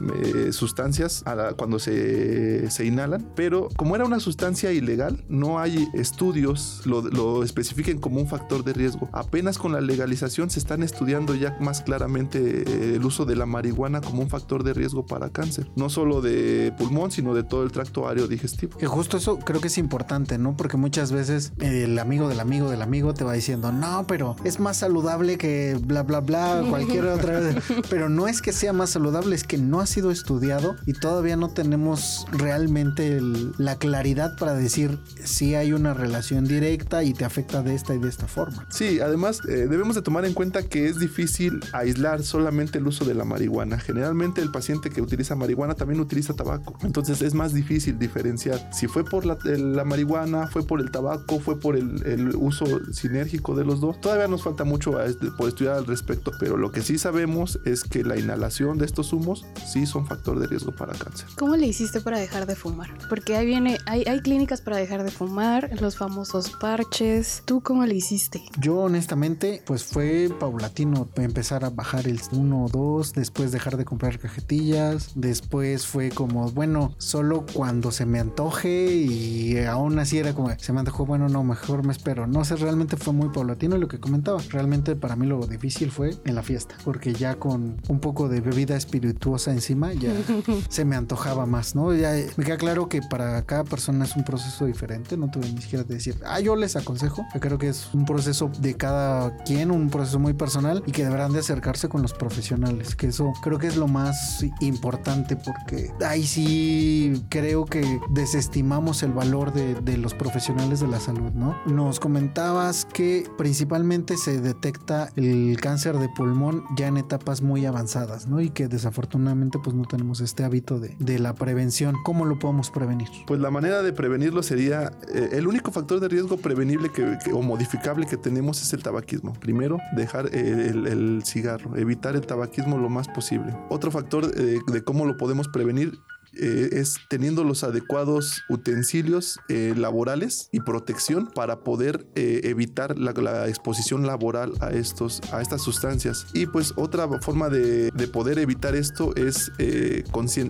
[0.53, 1.25] sustancias
[1.57, 7.43] cuando se, se inhalan, pero como era una sustancia ilegal, no hay estudios lo, lo
[7.43, 9.09] especifiquen como un factor de riesgo.
[9.13, 14.01] Apenas con la legalización se están estudiando ya más claramente el uso de la marihuana
[14.01, 17.71] como un factor de riesgo para cáncer, no solo de pulmón, sino de todo el
[17.79, 18.77] tracto aéreo digestivo.
[18.77, 20.57] Que justo eso creo que es importante, ¿no?
[20.57, 24.59] Porque muchas veces el amigo del amigo del amigo te va diciendo, no, pero es
[24.59, 27.57] más saludable que bla, bla, bla, cualquier otra vez.
[27.89, 31.37] Pero no es que sea más saludable, es que no ha sido estudiado y todavía
[31.37, 33.21] no tenemos realmente
[33.59, 37.99] la claridad para decir si hay una relación directa y te afecta de esta y
[37.99, 38.67] de esta forma.
[38.71, 43.05] Sí, además eh, debemos de tomar en cuenta que es difícil aislar solamente el uso
[43.05, 43.79] de la marihuana.
[43.79, 46.77] Generalmente el paciente que utiliza marihuana también utiliza tabaco.
[46.83, 49.37] Entonces es más difícil diferenciar si fue por la,
[49.85, 54.01] marihuana, fue por el tabaco, fue por el, uso sinérgico de los dos.
[54.01, 54.99] Todavía nos falta mucho
[55.37, 59.13] por estudiar al respecto, pero lo que sí sabemos es que la inhalación de estos
[59.13, 61.29] humos sí son factor de riesgo para cáncer.
[61.37, 62.89] ¿Cómo le hiciste para dejar de fumar?
[63.09, 67.43] Porque ahí viene, hay, hay clínicas para dejar de fumar, los famosos parches.
[67.45, 68.43] ¿Tú cómo le hiciste?
[68.59, 73.85] Yo honestamente, pues fue paulatino empezar a bajar el 1 o 2, después dejar de
[73.85, 80.33] comprar cajetillas, después fue como, bueno, solo cuando se me antoje y aún así era
[80.35, 82.27] como, se me antojó, bueno, no, mejor me espero.
[82.27, 84.41] No sé, realmente fue muy paulatino lo que comentaba.
[84.51, 88.41] Realmente para mí lo difícil fue en la fiesta, porque ya con un poco de
[88.41, 90.13] bebida espirituosa encima ya
[90.69, 91.95] se me antojaba más, ¿no?
[91.95, 95.61] Ya me queda claro que para cada persona es un proceso diferente, no tuve ni
[95.61, 99.37] siquiera de decir, ah, yo les aconsejo, yo creo que es un proceso de cada
[99.45, 103.33] quien, un proceso muy personal y que deberán de acercarse con los profesionales, que eso
[103.43, 109.75] creo que es lo más importante porque ahí sí creo que desestimamos el valor de,
[109.77, 111.57] de los profesionales de la salud, ¿no?
[111.67, 118.27] Nos comentabas que principalmente se detecta el cáncer de pulmón ya en etapas muy avanzadas,
[118.27, 118.41] ¿no?
[118.41, 121.95] Y que desafortunadamente pues no tenemos este hábito de, de la prevención.
[122.05, 123.09] ¿Cómo lo podemos prevenir?
[123.27, 127.43] Pues la manera de prevenirlo sería, eh, el único factor de riesgo prevenible que, o
[127.43, 129.33] modificable que tenemos es el tabaquismo.
[129.35, 133.57] Primero, dejar el, el, cigarro, evitar el tabaquismo lo más posible.
[133.69, 135.99] Otro factor eh, de cómo lo podemos prevenir
[136.35, 143.49] eh, es teniendo los adecuados utensilios eh, laborales y protección para poder eh, evitar la,
[143.49, 146.27] exposición laboral a, estos, a estas sustancias.
[146.35, 149.53] Y pues otra forma de, poder evitar esto es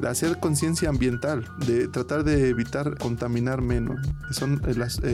[0.08, 4.00] hacer conciencia ambiental, de tratar de evitar contaminar menos.
[4.30, 4.60] Son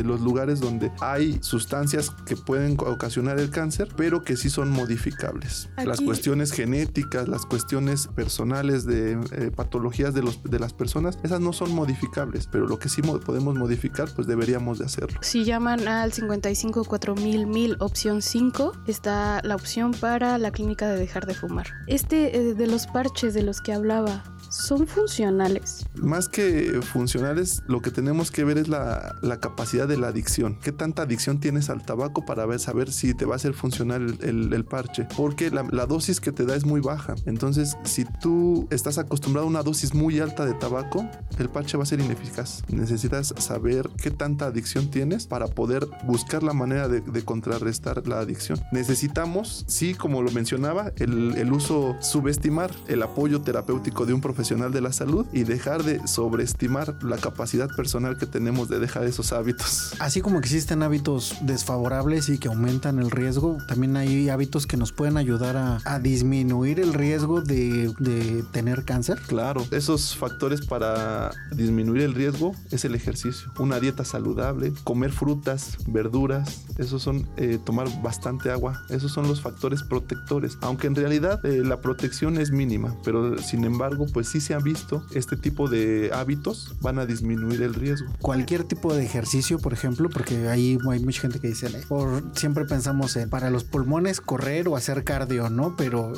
[0.05, 5.69] los lugares donde hay sustancias que pueden ocasionar el cáncer, pero que sí son modificables.
[5.85, 11.53] Las cuestiones genéticas, las cuestiones personales de patologías de los de las personas, esas no
[11.53, 15.19] son modificables, pero lo que sí podemos modificar, pues deberíamos de hacerlo.
[15.21, 20.97] Si llaman al 55 4000 1000 opción 5, está la opción para la clínica de
[20.97, 21.67] dejar de fumar.
[21.87, 25.87] Este eh, de los parches de los que hablaba, son funcionales.
[25.95, 30.59] Más que funcionales, lo que tenemos que ver es la, capacidad de la adicción.
[30.63, 34.19] ¿Qué tanta adicción tienes al tabaco para ver, saber si te va a hacer funcional
[34.21, 35.07] el, parche?
[35.17, 37.15] Porque la, dosis que te da es muy baja.
[37.27, 41.83] Entonces, si tú estás acostumbrado a una dosis muy alta de tabaco, el parche va
[41.83, 42.63] a ser ineficaz.
[42.69, 48.61] Necesitas saber qué tanta adicción tienes para poder buscar la manera de, contrarrestar la adicción.
[48.71, 54.44] Necesitamos, sí, como lo mencionaba, el, el uso subestimar el apoyo terapéutico de un profesional
[54.45, 59.33] de la salud y dejar de sobreestimar la capacidad personal que tenemos de dejar esos
[59.33, 59.95] hábitos.
[59.99, 64.93] Así como existen hábitos desfavorables y que aumentan el riesgo, también hay hábitos que nos
[64.93, 69.19] pueden ayudar a, disminuir el riesgo de, de, tener cáncer.
[69.27, 75.79] Claro, esos factores para disminuir el riesgo es el ejercicio, una dieta saludable, comer frutas,
[75.87, 81.45] verduras, esos son eh, tomar bastante agua, esos son los factores protectores, aunque en realidad
[81.47, 85.69] eh, la protección es mínima, pero sin embargo pues sí se han visto, este tipo
[85.69, 88.11] de hábitos van a disminuir el riesgo.
[88.21, 92.65] Cualquier tipo de ejercicio, por ejemplo, porque ahí hay mucha gente que dice, por, siempre
[92.65, 95.77] pensamos en para los pulmones correr o hacer cardio, ¿no?
[95.77, 96.13] Pero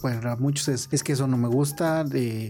[0.00, 2.04] para muchos es, es, que eso no me gusta,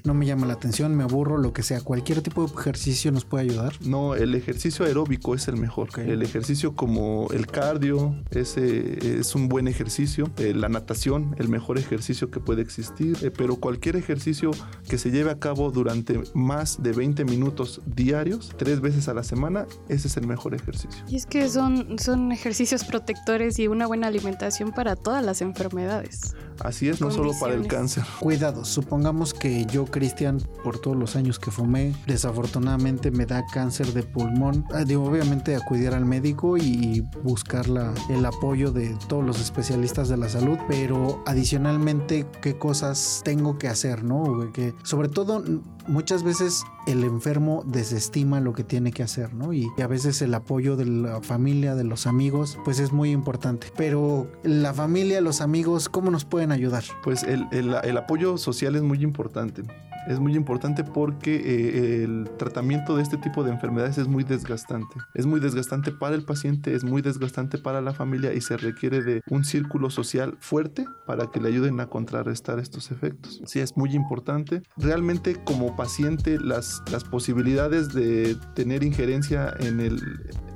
[0.05, 1.81] no me llama la atención, me aburro, lo que sea.
[1.81, 3.75] Cualquier tipo de ejercicio nos puede ayudar.
[3.81, 5.89] No, el ejercicio aeróbico es el mejor.
[5.97, 10.31] El ejercicio como el cardio, ese es un buen ejercicio.
[10.39, 13.17] Eh, la natación, el mejor ejercicio que puede existir.
[13.23, 14.51] Eh, pero cualquier ejercicio
[14.89, 19.23] que se lleve a cabo durante más de 20 minutos diarios, tres veces a la
[19.23, 21.05] semana, ese es el mejor ejercicio.
[21.09, 26.35] Y es que son, son ejercicios protectores y una buena alimentación para todas las enfermedades.
[26.61, 28.05] Así es, no solo para el cáncer.
[28.21, 33.93] Cuidado, supongamos que yo, Cristian, por todos los años que fumé, desafortunadamente me da cáncer
[33.93, 34.65] de pulmón.
[34.73, 40.09] Ah, digo, obviamente acudir al médico y buscar la, el apoyo de todos los especialistas
[40.09, 44.53] de la salud, pero adicionalmente, ¿qué cosas tengo que hacer, no?
[44.53, 45.43] Que sobre todo
[45.87, 49.53] muchas veces el enfermo desestima lo que tiene que hacer, ¿no?
[49.53, 53.69] Y, a veces el apoyo de la familia, de los amigos, pues es muy importante.
[53.77, 56.85] Pero la familia, los amigos, ¿cómo nos pueden ayudar?
[57.03, 59.63] Pues el, el, el apoyo social es muy importante
[60.07, 64.97] es muy importante porque eh, el tratamiento de este tipo de enfermedades es muy desgastante.
[65.15, 69.03] Es muy desgastante para el paciente, es muy desgastante para la familia y se requiere
[69.03, 73.41] de un círculo social fuerte para que le ayuden a contrarrestar estos efectos.
[73.47, 74.63] Sí, es muy importante.
[74.77, 80.01] Realmente como paciente las, las posibilidades de tener injerencia en el,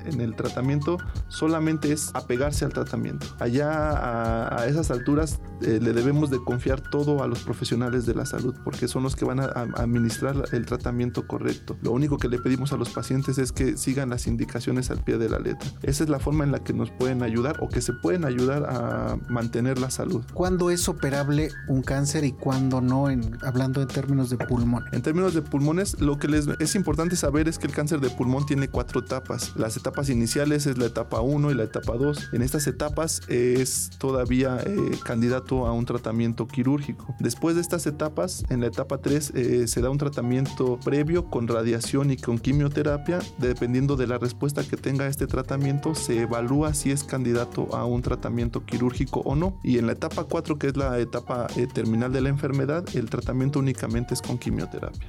[0.05, 3.27] en el tratamiento solamente es apegarse al tratamiento.
[3.39, 8.25] Allá a, esas alturas eh, le debemos de confiar todo a los profesionales de la
[8.25, 11.77] salud porque son los que van a, administrar el tratamiento correcto.
[11.81, 15.17] Lo único que le pedimos a los pacientes es que sigan las indicaciones al pie
[15.17, 15.69] de la letra.
[15.81, 18.65] Esa es la forma en la que nos pueden ayudar o que se pueden ayudar
[18.69, 20.23] a mantener la salud.
[20.33, 24.85] ¿Cuándo es operable un cáncer y cuándo no, en, hablando en términos de pulmón?
[24.91, 28.09] En términos de pulmones, lo que les es importante saber es que el cáncer de
[28.09, 29.53] pulmón tiene cuatro etapas.
[29.55, 32.29] Las etapas iniciales es la etapa 1 y la etapa 2.
[32.33, 37.15] En estas etapas es todavía eh, candidato a un tratamiento quirúrgico.
[37.19, 41.47] Después de estas etapas, en la etapa 3 eh, se da un tratamiento previo con
[41.47, 43.19] radiación y con quimioterapia.
[43.37, 48.01] Dependiendo de la respuesta que tenga este tratamiento, se evalúa si es candidato a un
[48.01, 49.59] tratamiento quirúrgico o no.
[49.63, 53.09] Y en la etapa 4, que es la etapa eh, terminal de la enfermedad, el
[53.09, 55.07] tratamiento únicamente es con quimioterapia.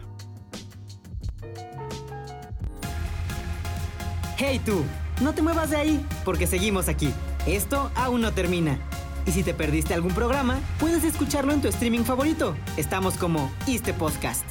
[4.42, 4.86] Hey tú,
[5.20, 7.12] no te muevas de ahí, porque seguimos aquí.
[7.46, 8.78] Esto aún no termina.
[9.26, 12.56] Y si te perdiste algún programa, puedes escucharlo en tu streaming favorito.
[12.78, 14.46] Estamos como Este Podcast.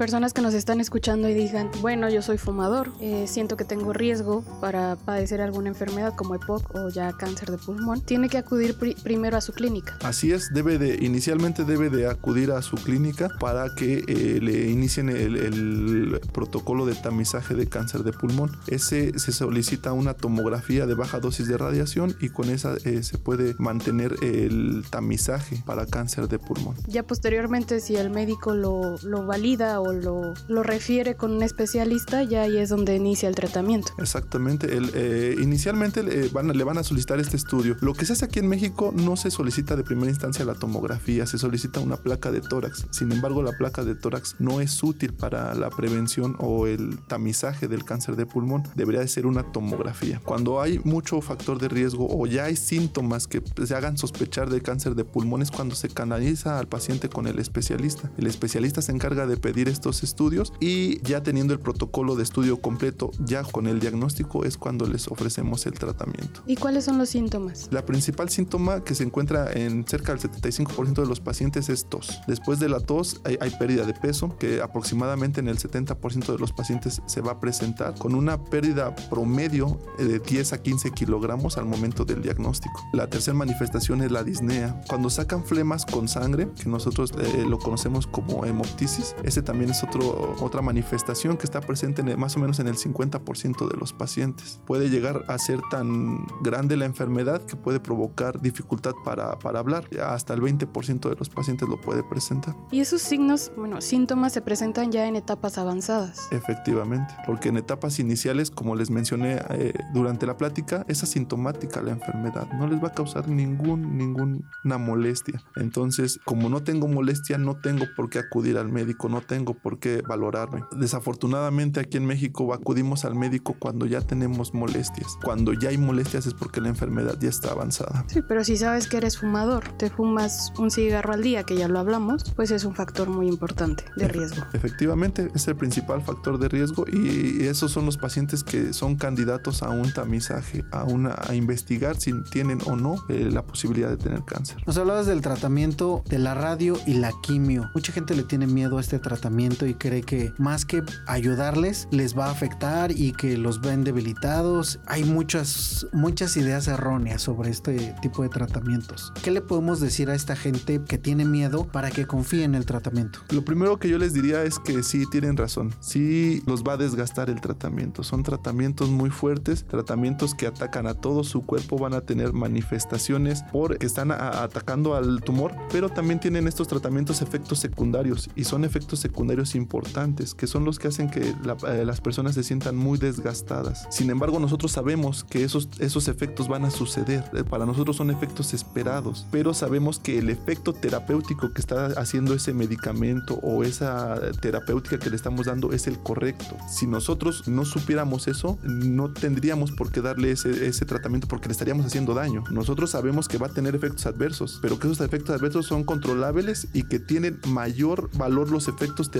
[0.00, 3.92] Personas que nos están escuchando y digan, bueno, yo soy fumador, eh, siento que tengo
[3.92, 8.78] riesgo para padecer alguna enfermedad como EPOC o ya cáncer de pulmón, tiene que acudir
[9.02, 9.98] primero a su clínica.
[10.02, 14.70] Así es, debe de, inicialmente debe de acudir a su clínica para que eh, le
[14.70, 18.56] inicien el, protocolo de tamizaje de cáncer de pulmón.
[18.68, 23.18] Ese se solicita una tomografía de baja dosis de radiación y con esa eh, se
[23.18, 26.74] puede mantener el tamizaje para cáncer de pulmón.
[26.86, 32.42] Ya posteriormente, si el médico lo, lo valida o lo, refiere con un especialista, ya
[32.42, 33.92] ahí es donde inicia el tratamiento.
[33.98, 34.76] Exactamente.
[34.76, 37.76] El, eh, inicialmente le van, a solicitar este estudio.
[37.80, 41.26] Lo que se hace aquí en México no se solicita de primera instancia la tomografía,
[41.26, 42.86] se solicita una placa de tórax.
[42.90, 47.68] Sin embargo, la placa de tórax no es útil para la prevención o el tamizaje
[47.68, 48.62] del cáncer de pulmón.
[48.74, 50.20] Debería de ser una tomografía.
[50.24, 54.60] Cuando hay mucho factor de riesgo o ya hay síntomas que se hagan sospechar de
[54.60, 58.10] cáncer de pulmón es cuando se canaliza al paciente con el especialista.
[58.16, 62.60] El especialista se encarga de pedir estos estudios y ya teniendo el protocolo de estudio
[62.60, 66.42] completo, ya con el diagnóstico es cuando les ofrecemos el tratamiento.
[66.46, 67.68] ¿Y cuáles son los síntomas?
[67.70, 72.20] La principal síntoma que se encuentra en cerca del 75% de los pacientes es tos.
[72.28, 76.52] Después de la tos hay, pérdida de peso que aproximadamente en el 70% de los
[76.52, 81.64] pacientes se va a presentar con una pérdida promedio de 10 a 15 kilogramos al
[81.64, 82.86] momento del diagnóstico.
[82.92, 84.80] La tercera manifestación es la disnea.
[84.88, 89.82] Cuando sacan flemas con sangre, que nosotros eh, lo conocemos como hemoptisis, ese también es
[89.82, 93.92] otro, otra manifestación que está presente en más o menos en el 50% de los
[93.92, 94.60] pacientes.
[94.64, 99.84] Puede llegar a ser tan grande la enfermedad que puede provocar dificultad para, para hablar.
[100.02, 102.56] Hasta el 20% de los pacientes lo puede presentar.
[102.70, 106.28] Y esos signos, bueno, síntomas se presentan ya en etapas avanzadas.
[106.30, 111.90] Efectivamente, porque en etapas iniciales, como les mencioné eh, durante la plática, es asintomática la
[111.90, 112.48] enfermedad.
[112.52, 115.42] No les va a causar ningún, ninguna molestia.
[115.56, 119.78] Entonces, como no tengo molestia, no tengo por qué acudir al médico, no tengo por
[119.78, 120.64] qué valorarme.
[120.76, 125.16] Desafortunadamente aquí en México acudimos al médico cuando ya tenemos molestias.
[125.22, 128.04] Cuando ya hay molestias es porque la enfermedad ya está avanzada.
[128.08, 131.68] Sí, pero si sabes que eres fumador, te fumas un cigarro al día, que ya
[131.68, 134.42] lo hablamos, pues es un factor muy importante de riesgo.
[134.52, 139.62] Efectivamente, es el principal factor de riesgo y esos son los pacientes que son candidatos
[139.62, 143.96] a un tamizaje, a, una, a investigar si tienen o no eh, la posibilidad de
[143.96, 144.58] tener cáncer.
[144.66, 147.70] Nos hablabas del tratamiento de la radio y la quimio.
[147.74, 152.16] Mucha gente le tiene miedo a este tratamiento y cree que más que ayudarles les
[152.16, 154.80] va a afectar y que los ven debilitados.
[154.86, 159.12] Hay muchas, muchas ideas erróneas sobre este tipo de tratamientos.
[159.22, 162.66] ¿Qué le podemos decir a esta gente que tiene miedo para que confíe en el
[162.66, 163.20] tratamiento?
[163.30, 165.72] Lo primero que yo les diría es que sí tienen razón.
[165.80, 168.02] Sí los va a desgastar el tratamiento.
[168.02, 173.42] Son tratamientos muy fuertes, tratamientos que atacan a todo su cuerpo, van a tener manifestaciones
[173.52, 179.00] porque están atacando al tumor, pero también tienen estos tratamientos efectos secundarios y son efectos
[179.00, 182.98] secundarios secundarios importantes, que son los que hacen que eh, las personas se sientan muy
[182.98, 183.86] desgastadas.
[183.90, 187.24] Sin embargo, nosotros sabemos que esos, esos efectos van a suceder.
[187.32, 192.34] Eh, para nosotros son efectos esperados, pero sabemos que el efecto terapéutico que está haciendo
[192.34, 196.56] ese medicamento o esa terapéutica que le estamos dando es el correcto.
[196.68, 201.52] Si nosotros no supiéramos eso, no tendríamos por qué darle ese, ese tratamiento porque le
[201.52, 202.42] estaríamos haciendo daño.
[202.50, 206.68] Nosotros sabemos que va a tener efectos adversos, pero que esos efectos adversos son controlables
[206.72, 209.19] y que tienen mayor valor los efectos terapéuticos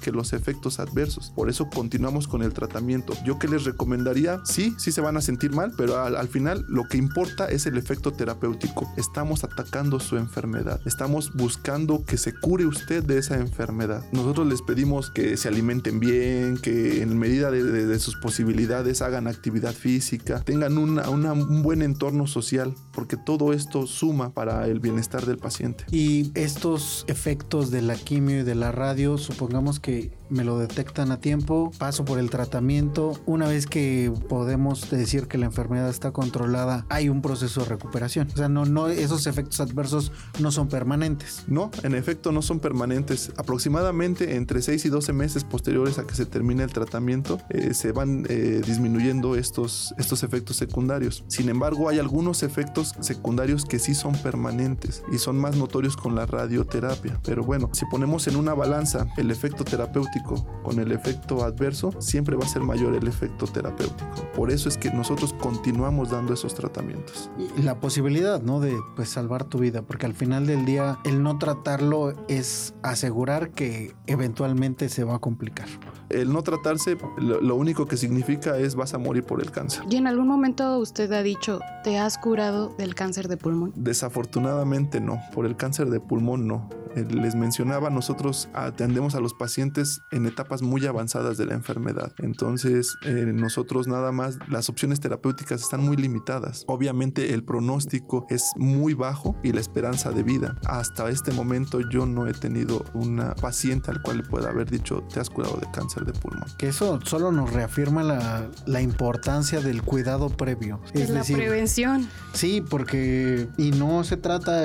[0.00, 1.32] que los efectos adversos.
[1.34, 3.14] Por eso continuamos con el tratamiento.
[3.24, 6.64] Yo que les recomendaría, sí, sí se van a sentir mal, pero al, al final
[6.68, 8.88] lo que importa es el efecto terapéutico.
[8.96, 10.80] Estamos atacando su enfermedad.
[10.86, 14.04] Estamos buscando que se cure usted de esa enfermedad.
[14.12, 19.72] Nosotros les pedimos que se alimenten bien, que en medida de, sus posibilidades hagan actividad
[19.72, 25.84] física, tengan un buen entorno social, porque todo esto suma para el bienestar del paciente.
[25.90, 31.12] Y estos efectos de la quimio y de la radio, supongamos que me lo detectan
[31.12, 33.18] a tiempo, paso por el tratamiento.
[33.26, 38.28] Una vez que podemos decir que la enfermedad está controlada, hay un proceso de recuperación.
[38.32, 41.44] O sea, no, no, esos efectos adversos no son permanentes.
[41.46, 43.32] No, en efecto no son permanentes.
[43.36, 47.92] Aproximadamente entre 6 y 12 meses posteriores a que se termine el tratamiento, eh, se
[47.92, 51.24] van eh, disminuyendo estos, estos efectos secundarios.
[51.28, 56.14] Sin embargo, hay algunos efectos secundarios que sí son permanentes y son más notorios con
[56.14, 57.20] la radioterapia.
[57.24, 62.36] Pero bueno, si ponemos en una balanza el efecto terapéutico con el efecto adverso, siempre
[62.36, 64.30] va a ser mayor el efecto terapéutico.
[64.34, 67.30] Por eso es que nosotros continuamos dando esos tratamientos.
[67.56, 68.60] Y la posibilidad, ¿no?
[68.60, 73.50] De pues salvar tu vida, porque al final del día el no tratarlo es asegurar
[73.50, 75.68] que eventualmente se va a complicar.
[76.08, 79.84] El no tratarse, lo, lo único que significa es vas a morir por el cáncer.
[79.90, 83.72] ¿Y en algún momento usted ha dicho, te has curado del cáncer de pulmón?
[83.74, 86.68] Desafortunadamente no, por el cáncer de pulmón no.
[86.96, 92.12] Eh, les mencionaba, nosotros atendemos a los pacientes en etapas muy avanzadas de la enfermedad.
[92.18, 96.64] Entonces, eh, nosotros nada más, las opciones terapéuticas están muy limitadas.
[96.66, 100.56] Obviamente el pronóstico es muy bajo y la esperanza de vida.
[100.64, 105.02] Hasta este momento yo no he tenido una paciente al cual le pueda haber dicho,
[105.12, 106.48] te has curado de cáncer de pulmón.
[106.58, 110.80] Que eso solo nos reafirma la, la importancia del cuidado previo.
[110.94, 112.08] Es, la prevención.
[112.32, 114.64] Sí, porque, y no se trata,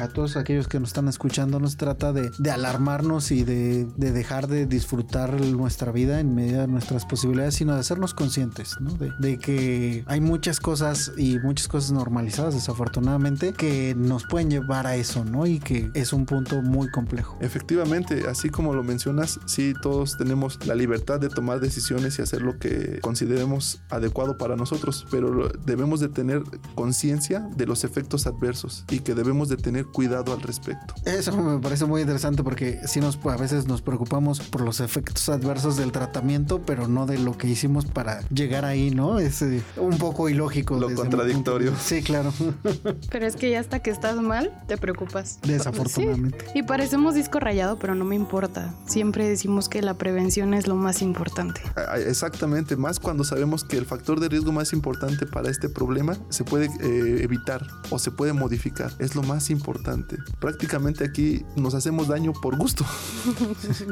[0.00, 5.40] a todos aquellos que nos están escuchando, trata de, alarmarnos y de, dejar de disfrutar
[5.40, 8.76] nuestra vida en medida de nuestras posibilidades, sino de hacernos conscientes,
[9.18, 14.96] De, que hay muchas cosas y muchas cosas normalizadas, desafortunadamente, que nos pueden llevar a
[14.96, 15.46] eso, ¿no?
[15.46, 17.36] Y que es un punto muy complejo.
[17.40, 22.42] Efectivamente, así como lo mencionas, sí, todos tenemos la libertad de tomar decisiones y hacer
[22.42, 26.42] lo que consideremos adecuado para nosotros, pero debemos de tener
[26.74, 30.94] conciencia de los efectos adversos y que debemos de tener cuidado al respecto.
[31.04, 34.78] Eso me me parece muy interesante porque sí nos a veces nos preocupamos por los
[34.78, 39.18] efectos adversos del tratamiento, pero no de lo que hicimos para llegar ahí, ¿no?
[39.18, 40.78] Es eh, un poco ilógico.
[40.78, 41.72] Lo contradictorio.
[41.76, 42.32] Sí, claro.
[43.10, 45.40] Pero es que ya hasta que estás mal, te preocupas.
[45.42, 46.44] Desafortunadamente.
[46.54, 48.74] Y parecemos disco rayado, pero no me importa.
[48.86, 51.60] Siempre decimos que la prevención es lo más importante.
[52.06, 56.44] Exactamente, más cuando sabemos que el factor de riesgo más importante para este problema se
[56.44, 58.92] puede eh, evitar o se puede modificar.
[58.98, 60.16] Es lo más importante.
[60.38, 62.84] Prácticamente aquí nos hacemos daño por gusto.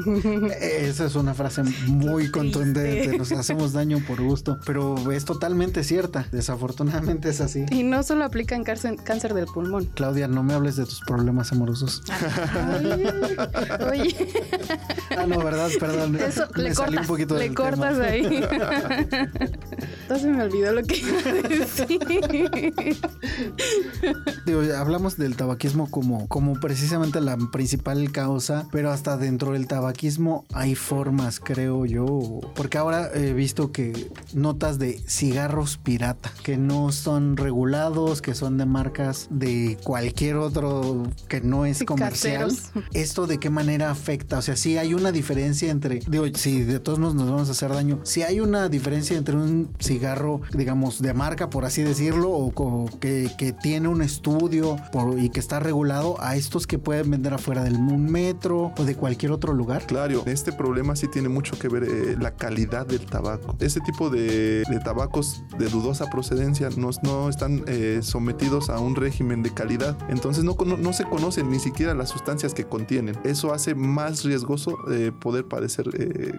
[0.61, 6.27] Esa es una frase muy contundente, nos hacemos daño por gusto, pero es totalmente cierta,
[6.31, 7.65] desafortunadamente es así.
[7.71, 9.85] Y no solo aplica en cáncer, del pulmón.
[9.93, 12.03] Claudia, no me hables de tus problemas amorosos.
[13.91, 14.15] oye.
[15.17, 16.15] Ah, no, verdad, perdón.
[16.17, 18.25] Eso, le cortas, un poquito le cortas ahí.
[20.01, 21.99] Entonces me olvidó lo que iba a decir.
[24.45, 30.45] Digo, hablamos del tabaquismo como, como precisamente la principal causa, pero hasta dentro del tabaquismo
[30.53, 36.91] hay formas, creo yo, porque ahora he visto que notas de cigarros pirata, que no
[36.91, 42.51] son regulados, que son de marcas de cualquier otro que no es comercial.
[42.93, 44.39] ¿Esto de qué manera afecta?
[44.39, 47.51] O sea, si hay una diferencia entre, digo, si de todos modos nos vamos a
[47.51, 52.31] hacer daño, si hay una diferencia entre un cigarro, digamos, de marca, por así decirlo,
[52.31, 54.77] o, que, que, tiene un estudio
[55.17, 59.31] y que está regulado a estos que pueden vender afuera del metro o de cualquier
[59.31, 59.85] otro lugar?
[59.85, 63.55] Claro, este problema sí tiene mucho que ver eh, la calidad del tabaco.
[63.59, 69.43] Este tipo de, tabacos de dudosa procedencia no, no están eh, sometidos a un régimen
[69.43, 73.17] de calidad, entonces no, no, se conocen ni siquiera las sustancias que contienen.
[73.23, 75.87] Eso hace más riesgoso eh, poder padecer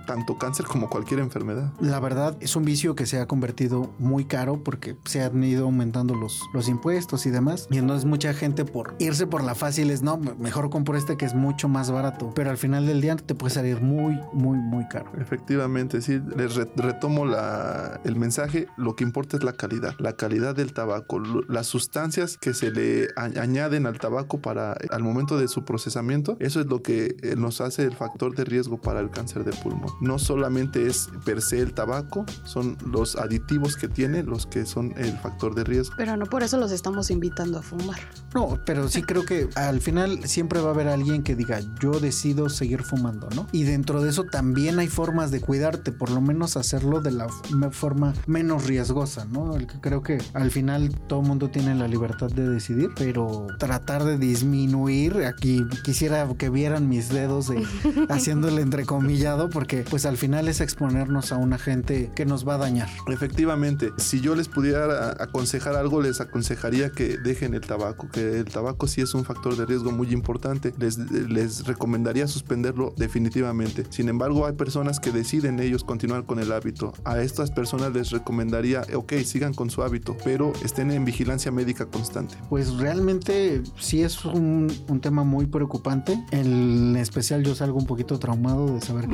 [0.06, 1.72] tanto cáncer como cualquier enfermedad.
[1.80, 5.64] La verdad es un vicio que se ha convertido muy caro porque se han ido
[5.64, 7.66] aumentando los, los impuestos y demás.
[7.70, 11.24] Y entonces mucha gente por irse por la fácil es, no, mejor compro este que
[11.24, 14.86] es mucho más barato, pero al final del día te puede salir muy, muy, muy
[14.86, 15.10] caro.
[15.20, 20.54] Efectivamente, sí, les retomo la, el mensaje, lo que importa es la calidad, la calidad
[20.54, 21.18] del tabaco,
[21.48, 26.60] las sustancias que se le añaden al tabaco para al momento de su procesamiento, eso
[26.60, 29.90] es lo que eh, nos hace el factor de riesgo para el cáncer de pulmón.
[30.00, 34.94] No solamente es per se el tabaco, son los aditivos que tiene los que son
[34.96, 35.96] el factor de riesgo.
[35.96, 37.98] Pero no por eso los estamos invitando a fumar.
[38.32, 42.00] No, pero sí creo que al final siempre va a haber alguien que diga, yo
[42.00, 43.46] decido seguir fumando, ¿no?
[43.52, 47.28] Y dentro de eso también hay formas de cuidarte, por lo menos hacerlo de la
[47.70, 49.56] forma menos riesgosa, ¿no?
[49.80, 54.18] Creo que al final todo el mundo tiene la libertad de decidir, pero tratar de
[54.18, 57.66] disminuir, aquí quisiera que vieran mis dedos de,
[58.08, 62.58] haciéndole entrecomillado, porque pues al final es exponernos a una gente que nos va a
[62.58, 62.88] dañar.
[63.08, 68.44] Efectivamente, si yo les pudiera aconsejar algo, les aconsejaría que dejen el tabaco, que el
[68.46, 73.84] tabaco sí es un factor de riesgo muy importante, les, les recomendaría suspenderlo definitivamente.
[73.90, 76.92] Sin embargo, hay personas que deciden ellos continuar con el hábito.
[77.04, 81.86] A estas personas les recomendaría, ok, sigan con su hábito, pero estén en vigilancia médica
[81.86, 82.36] constante.
[82.48, 86.22] Pues realmente sí es un, un tema muy preocupante.
[86.30, 89.08] En especial yo salgo un poquito traumado de saber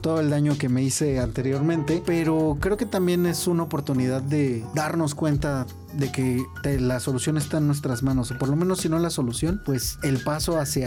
[0.00, 4.64] todo el daño que me hice anteriormente, pero creo que también es una oportunidad de
[4.74, 6.44] darnos cuenta de que
[6.78, 9.98] la solución está en nuestras manos, o por lo menos si no la solución, pues
[10.02, 10.77] el paso hacia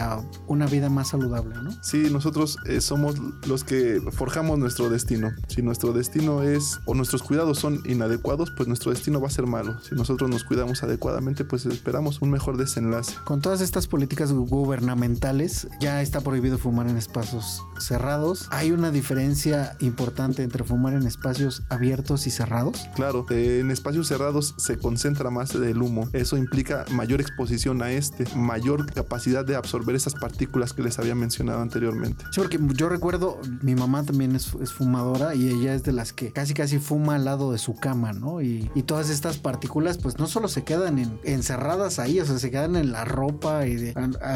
[0.47, 1.71] una vida más saludable, ¿no?
[1.81, 3.15] Sí, nosotros eh, somos
[3.47, 5.31] los que forjamos nuestro destino.
[5.47, 9.47] Si nuestro destino es o nuestros cuidados son inadecuados, pues nuestro destino va a ser
[9.47, 9.79] malo.
[9.81, 13.15] Si nosotros nos cuidamos adecuadamente, pues esperamos un mejor desenlace.
[13.25, 18.47] Con todas estas políticas gubernamentales, ya está prohibido fumar en espacios cerrados.
[18.51, 22.87] ¿Hay una diferencia importante entre fumar en espacios abiertos y cerrados?
[22.95, 26.07] Claro, en espacios cerrados se concentra más del humo.
[26.13, 31.15] Eso implica mayor exposición a este, mayor capacidad de absorber esas partículas que les había
[31.15, 32.23] mencionado anteriormente.
[32.31, 36.31] Sí, porque yo recuerdo, mi mamá también es, fumadora y ella es de las que
[36.31, 38.41] casi casi fuma al lado de su cama, ¿no?
[38.41, 42.75] Y, todas estas partículas pues no solo se quedan encerradas ahí, o sea, se quedan
[42.75, 43.93] en la ropa y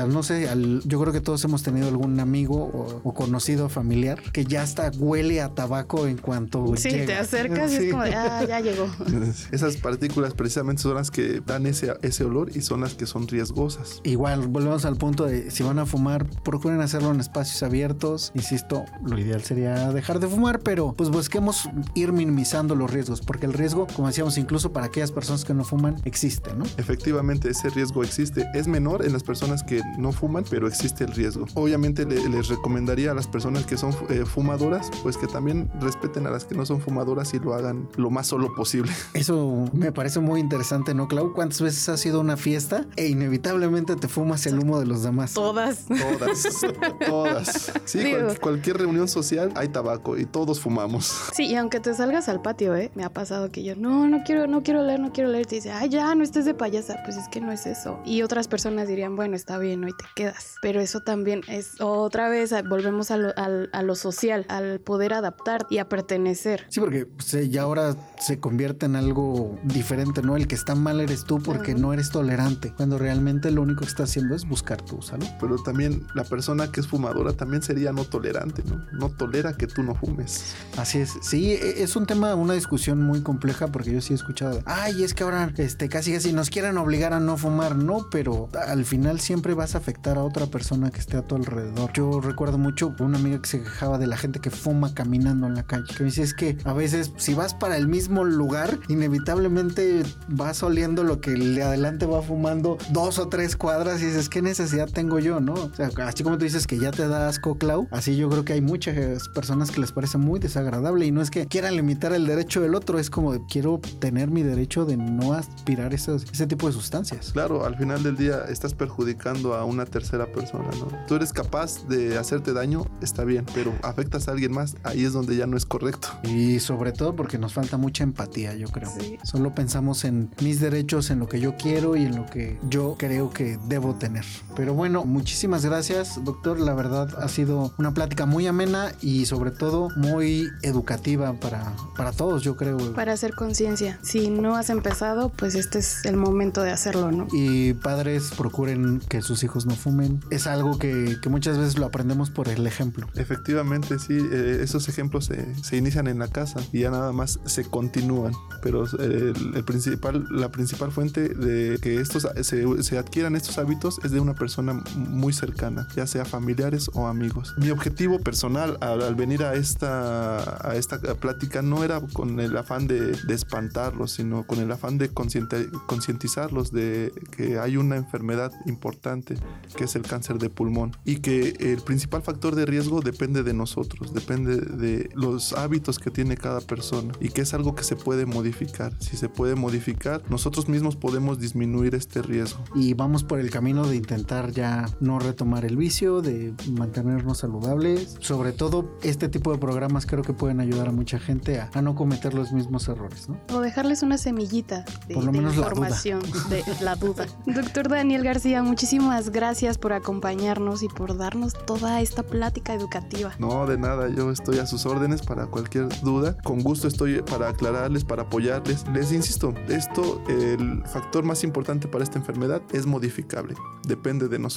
[0.07, 0.47] no sé,
[0.85, 5.41] yo creo que todos hemos tenido algún amigo o, conocido familiar que ya hasta huele
[5.41, 6.75] a tabaco en cuanto...
[6.77, 8.87] Sí, te acercas y es como, ah, ya llegó.
[9.51, 13.27] Esas partículas precisamente son las que dan ese, ese olor y son las que son
[13.27, 14.01] riesgosas.
[14.03, 18.31] Igual, volvemos al punto de si van a fumar, procuren hacerlo en espacios abiertos.
[18.35, 23.45] Insisto, lo ideal sería dejar de fumar, pero pues busquemos ir minimizando los riesgos, porque
[23.45, 26.65] el riesgo, como decíamos, incluso para aquellas personas que no fuman, existe, ¿no?
[26.77, 28.47] Efectivamente, ese riesgo existe.
[28.53, 31.45] Es menor en las personas que no fuman, pero existe el riesgo.
[31.53, 36.31] Obviamente les recomendaría a las personas que son eh, fumadoras, pues que también respeten a
[36.31, 38.91] las que no son fumadoras y lo hagan lo más solo posible.
[39.13, 41.33] Eso me parece muy interesante, ¿no, Clau?
[41.33, 45.03] ¿Cuántas veces has ido a una fiesta e inevitablemente te fumas el humo de los
[45.03, 45.14] demás?
[45.33, 45.85] Todas.
[45.85, 46.65] Todas.
[47.05, 47.73] todas.
[47.85, 51.13] Sí, cualquier reunión social hay tabaco y todos fumamos.
[51.33, 52.91] Sí, y aunque te salgas al patio, ¿eh?
[52.95, 55.45] Me ha pasado que yo, no, no quiero, no quiero leer, no quiero leer.
[55.45, 57.01] Te dice, ay, ya, no estés de payasa.
[57.03, 57.99] Pues es que no es eso.
[58.05, 60.55] Y otras personas dirían, bueno, está bien, hoy te quedas.
[60.61, 65.65] Pero eso también es otra vez, volvemos a lo, a lo social, al poder adaptar
[65.69, 66.65] y a pertenecer.
[66.69, 70.35] Sí, porque pues, ya ahora se convierte en algo diferente ¿no?
[70.35, 73.87] El que está mal eres tú porque no eres tolerante, cuando realmente lo único que
[73.87, 75.01] está haciendo es buscar tu
[75.39, 78.81] Pero también la persona que es fumadora también sería no tolerante, ¿no?
[78.93, 80.55] No tolera que tú no fumes.
[80.77, 81.13] Así es.
[81.21, 85.03] Sí, e, es un tema, una discusión muy compleja porque yo sí he escuchado, ay,
[85.03, 88.85] es que ahora este, casi casi nos quieren obligar a no fumar, no, pero al
[88.85, 91.91] final siempre vas a afectar a otra persona que esté a tu alrededor.
[91.93, 95.55] Yo recuerdo mucho una amiga que se quejaba de la gente que fuma caminando en
[95.55, 98.79] la calle, que me dice es que a veces si vas para el mismo lugar,
[98.87, 104.29] inevitablemente vas oliendo lo que le adelante va fumando dos o tres cuadras y dices,
[104.29, 105.53] ¿qué necesidad tengo yo, no?
[105.53, 108.45] O sea, así como tú dices que ya te da asco, Clau, así yo creo
[108.45, 112.13] que hay muchas personas que les parece muy desagradable y no es que quieran limitar
[112.13, 116.67] el derecho del otro, es como quiero tener mi derecho de no aspirar ese tipo
[116.67, 117.31] de sustancias.
[117.33, 120.87] Claro, al final del día estás perjudicando a una tercera persona, ¿no?
[121.07, 125.11] Tú eres capaz de hacerte daño, está bien, pero afectas a alguien más, ahí es
[125.11, 126.07] donde ya no es correcto.
[126.23, 128.89] Y sobre todo porque nos falta mucha empatía, yo creo.
[129.23, 132.95] Solo pensamos en mis derechos, en lo que yo quiero y en lo que yo
[132.97, 134.23] creo que debo tener.
[134.55, 136.59] Pero bueno, muchísimas gracias, doctor.
[136.59, 142.11] La verdad ha sido una plática muy amena y sobre todo muy educativa para, para
[142.11, 142.93] todos, yo creo.
[142.93, 143.99] Para hacer conciencia.
[144.01, 147.27] Si no has empezado, pues este es el momento de hacerlo, ¿no?
[147.31, 150.19] Y padres, procuren que sus hijos no fumen.
[150.29, 153.07] Es algo que, que muchas veces lo aprendemos por el ejemplo.
[153.15, 154.17] Efectivamente, sí.
[154.17, 158.33] Eh, esos ejemplos se, se, inician en la casa y ya nada más se continúan.
[158.61, 163.99] Pero el, el principal, la principal fuente de que estos se, se, adquieran estos hábitos
[164.03, 167.53] es de una persona muy cercana, ya sea familiares o amigos.
[167.57, 172.87] Mi objetivo personal al, venir a esta, a esta plática no era con el afán
[172.87, 179.35] de, de espantarlos, sino con el afán de concientizarlos de que hay una enfermedad importante
[179.75, 183.53] que es el cáncer de pulmón y que el principal factor de riesgo depende de
[183.53, 187.95] nosotros, depende de los hábitos que tiene cada persona y que es algo que se
[187.95, 188.93] puede modificar.
[188.99, 192.63] Si se puede modificar, nosotros mismos podemos disminuir este riesgo.
[192.75, 194.64] Y vamos por el camino de intentar ya
[194.99, 198.17] no retomar el vicio, de mantenernos saludables.
[198.19, 201.93] Sobre todo, este tipo de programas creo que pueden ayudar a mucha gente a, no
[201.93, 203.39] cometer los mismos errores, ¿no?
[203.53, 207.27] O dejarles una semillita de, información, de la duda.
[207.45, 213.33] Doctor Daniel García, muchísimas gracias por acompañarnos y por darnos toda esta plática educativa.
[213.37, 216.37] No, de nada, yo estoy a sus órdenes para cualquier duda.
[216.43, 218.85] Con gusto estoy para aclararles, para apoyarles.
[218.93, 223.55] Les insisto, esto, el factor más importante para esta enfermedad es modificable.
[223.87, 224.54] Depende de nosotros.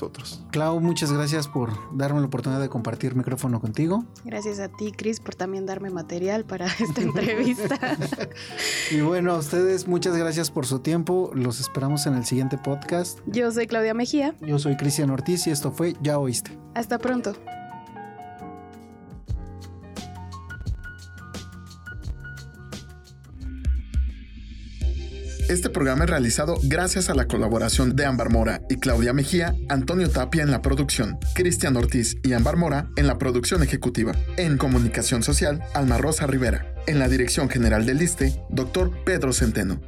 [0.50, 4.04] Clau, muchas gracias por darme la oportunidad de compartir micrófono contigo.
[4.24, 7.78] Gracias a ti, Chris, por también darme material para esta entrevista.
[8.90, 11.30] y bueno, a ustedes muchas gracias por su tiempo.
[11.34, 13.18] Los esperamos en el siguiente podcast.
[13.26, 14.34] Yo soy Claudia Mejía.
[14.40, 16.58] Yo soy Cristian Ortiz y esto fue Ya Oíste.
[16.74, 17.34] Hasta pronto.
[25.48, 30.10] Este programa es realizado gracias a la colaboración de Ámbar Mora y Claudia Mejía, Antonio
[30.10, 34.12] Tapia en la producción, Cristian Ortiz y Ámbar Mora en la producción ejecutiva.
[34.36, 36.74] En comunicación social, Alma Rosa Rivera.
[36.86, 39.80] En la dirección general del ISTE, doctor Pedro Centeno.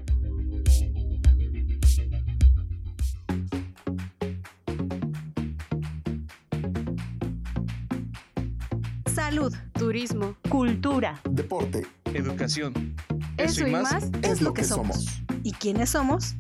[9.15, 12.97] Salud, turismo, cultura, deporte, educación.
[13.45, 15.07] Eso, y más, es, lo que, somos.
[15.43, 16.35] ¿Y quiénes somos?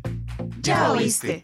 [0.61, 1.42] Ya oíste.